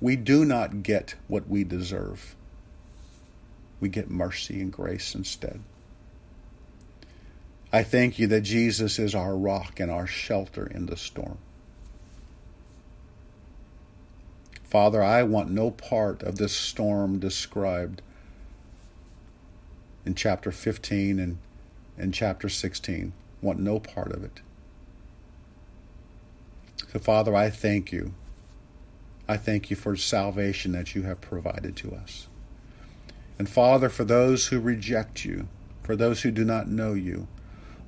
we 0.00 0.16
do 0.16 0.44
not 0.44 0.82
get 0.82 1.14
what 1.28 1.48
we 1.48 1.62
deserve. 1.62 2.34
We 3.78 3.88
get 3.88 4.10
mercy 4.10 4.60
and 4.60 4.72
grace 4.72 5.14
instead. 5.14 5.60
I 7.72 7.84
thank 7.84 8.18
you 8.18 8.26
that 8.26 8.40
Jesus 8.40 8.98
is 8.98 9.14
our 9.14 9.36
rock 9.36 9.78
and 9.78 9.90
our 9.90 10.06
shelter 10.06 10.66
in 10.66 10.86
the 10.86 10.96
storm. 10.96 11.38
Father, 14.70 15.02
I 15.02 15.24
want 15.24 15.50
no 15.50 15.70
part 15.70 16.22
of 16.22 16.36
this 16.36 16.52
storm 16.54 17.18
described 17.18 18.00
in 20.06 20.14
chapter 20.14 20.50
15 20.52 21.18
and, 21.18 21.38
and 21.98 22.14
chapter 22.14 22.48
16. 22.48 23.12
Want 23.42 23.58
no 23.58 23.80
part 23.80 24.12
of 24.12 24.24
it. 24.24 24.40
So, 26.92 26.98
Father, 26.98 27.34
I 27.34 27.50
thank 27.50 27.92
you 27.92 28.14
I 29.30 29.36
thank 29.36 29.70
you 29.70 29.76
for 29.76 29.94
salvation 29.94 30.72
that 30.72 30.96
you 30.96 31.02
have 31.02 31.20
provided 31.20 31.76
to 31.76 31.94
us. 31.94 32.26
And 33.38 33.48
Father, 33.48 33.88
for 33.88 34.02
those 34.02 34.48
who 34.48 34.58
reject 34.58 35.24
you, 35.24 35.46
for 35.84 35.94
those 35.94 36.22
who 36.22 36.32
do 36.32 36.44
not 36.44 36.66
know 36.66 36.94
you, 36.94 37.28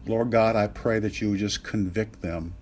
Lord 0.06 0.30
God, 0.30 0.54
I 0.54 0.68
pray 0.68 1.00
that 1.00 1.20
you 1.20 1.30
would 1.30 1.40
just 1.40 1.64
convict 1.64 2.22
them, 2.22 2.54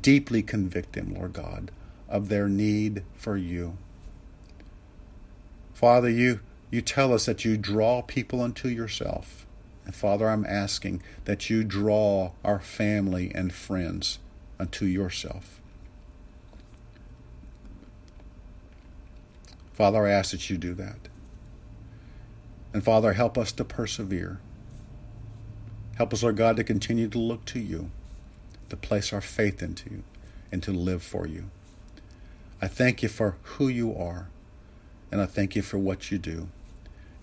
deeply 0.00 0.42
convict 0.42 0.94
them, 0.94 1.14
Lord 1.14 1.34
God, 1.34 1.70
of 2.14 2.28
their 2.28 2.48
need 2.48 3.02
for 3.16 3.36
you. 3.36 3.76
Father, 5.72 6.08
you, 6.08 6.38
you 6.70 6.80
tell 6.80 7.12
us 7.12 7.26
that 7.26 7.44
you 7.44 7.56
draw 7.56 8.02
people 8.02 8.40
unto 8.40 8.68
yourself. 8.68 9.44
And 9.84 9.96
Father, 9.96 10.28
I'm 10.28 10.46
asking 10.46 11.02
that 11.24 11.50
you 11.50 11.64
draw 11.64 12.30
our 12.44 12.60
family 12.60 13.32
and 13.34 13.52
friends 13.52 14.20
unto 14.60 14.86
yourself. 14.86 15.60
Father, 19.72 20.06
I 20.06 20.12
ask 20.12 20.30
that 20.30 20.48
you 20.48 20.56
do 20.56 20.72
that. 20.74 21.08
And 22.72 22.84
Father, 22.84 23.14
help 23.14 23.36
us 23.36 23.50
to 23.52 23.64
persevere. 23.64 24.38
Help 25.96 26.12
us, 26.12 26.22
Lord 26.22 26.36
God, 26.36 26.56
to 26.56 26.64
continue 26.64 27.08
to 27.08 27.18
look 27.18 27.44
to 27.46 27.58
you, 27.58 27.90
to 28.68 28.76
place 28.76 29.12
our 29.12 29.20
faith 29.20 29.64
into 29.64 29.90
you, 29.90 30.02
and 30.52 30.62
to 30.62 30.70
live 30.70 31.02
for 31.02 31.26
you. 31.26 31.50
I 32.64 32.66
thank 32.66 33.02
you 33.02 33.10
for 33.10 33.36
who 33.42 33.68
you 33.68 33.94
are, 33.94 34.30
and 35.12 35.20
I 35.20 35.26
thank 35.26 35.54
you 35.54 35.60
for 35.60 35.76
what 35.76 36.10
you 36.10 36.16
do. 36.16 36.48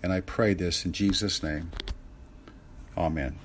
And 0.00 0.12
I 0.12 0.20
pray 0.20 0.54
this 0.54 0.84
in 0.84 0.92
Jesus' 0.92 1.42
name. 1.42 1.72
Amen. 2.96 3.40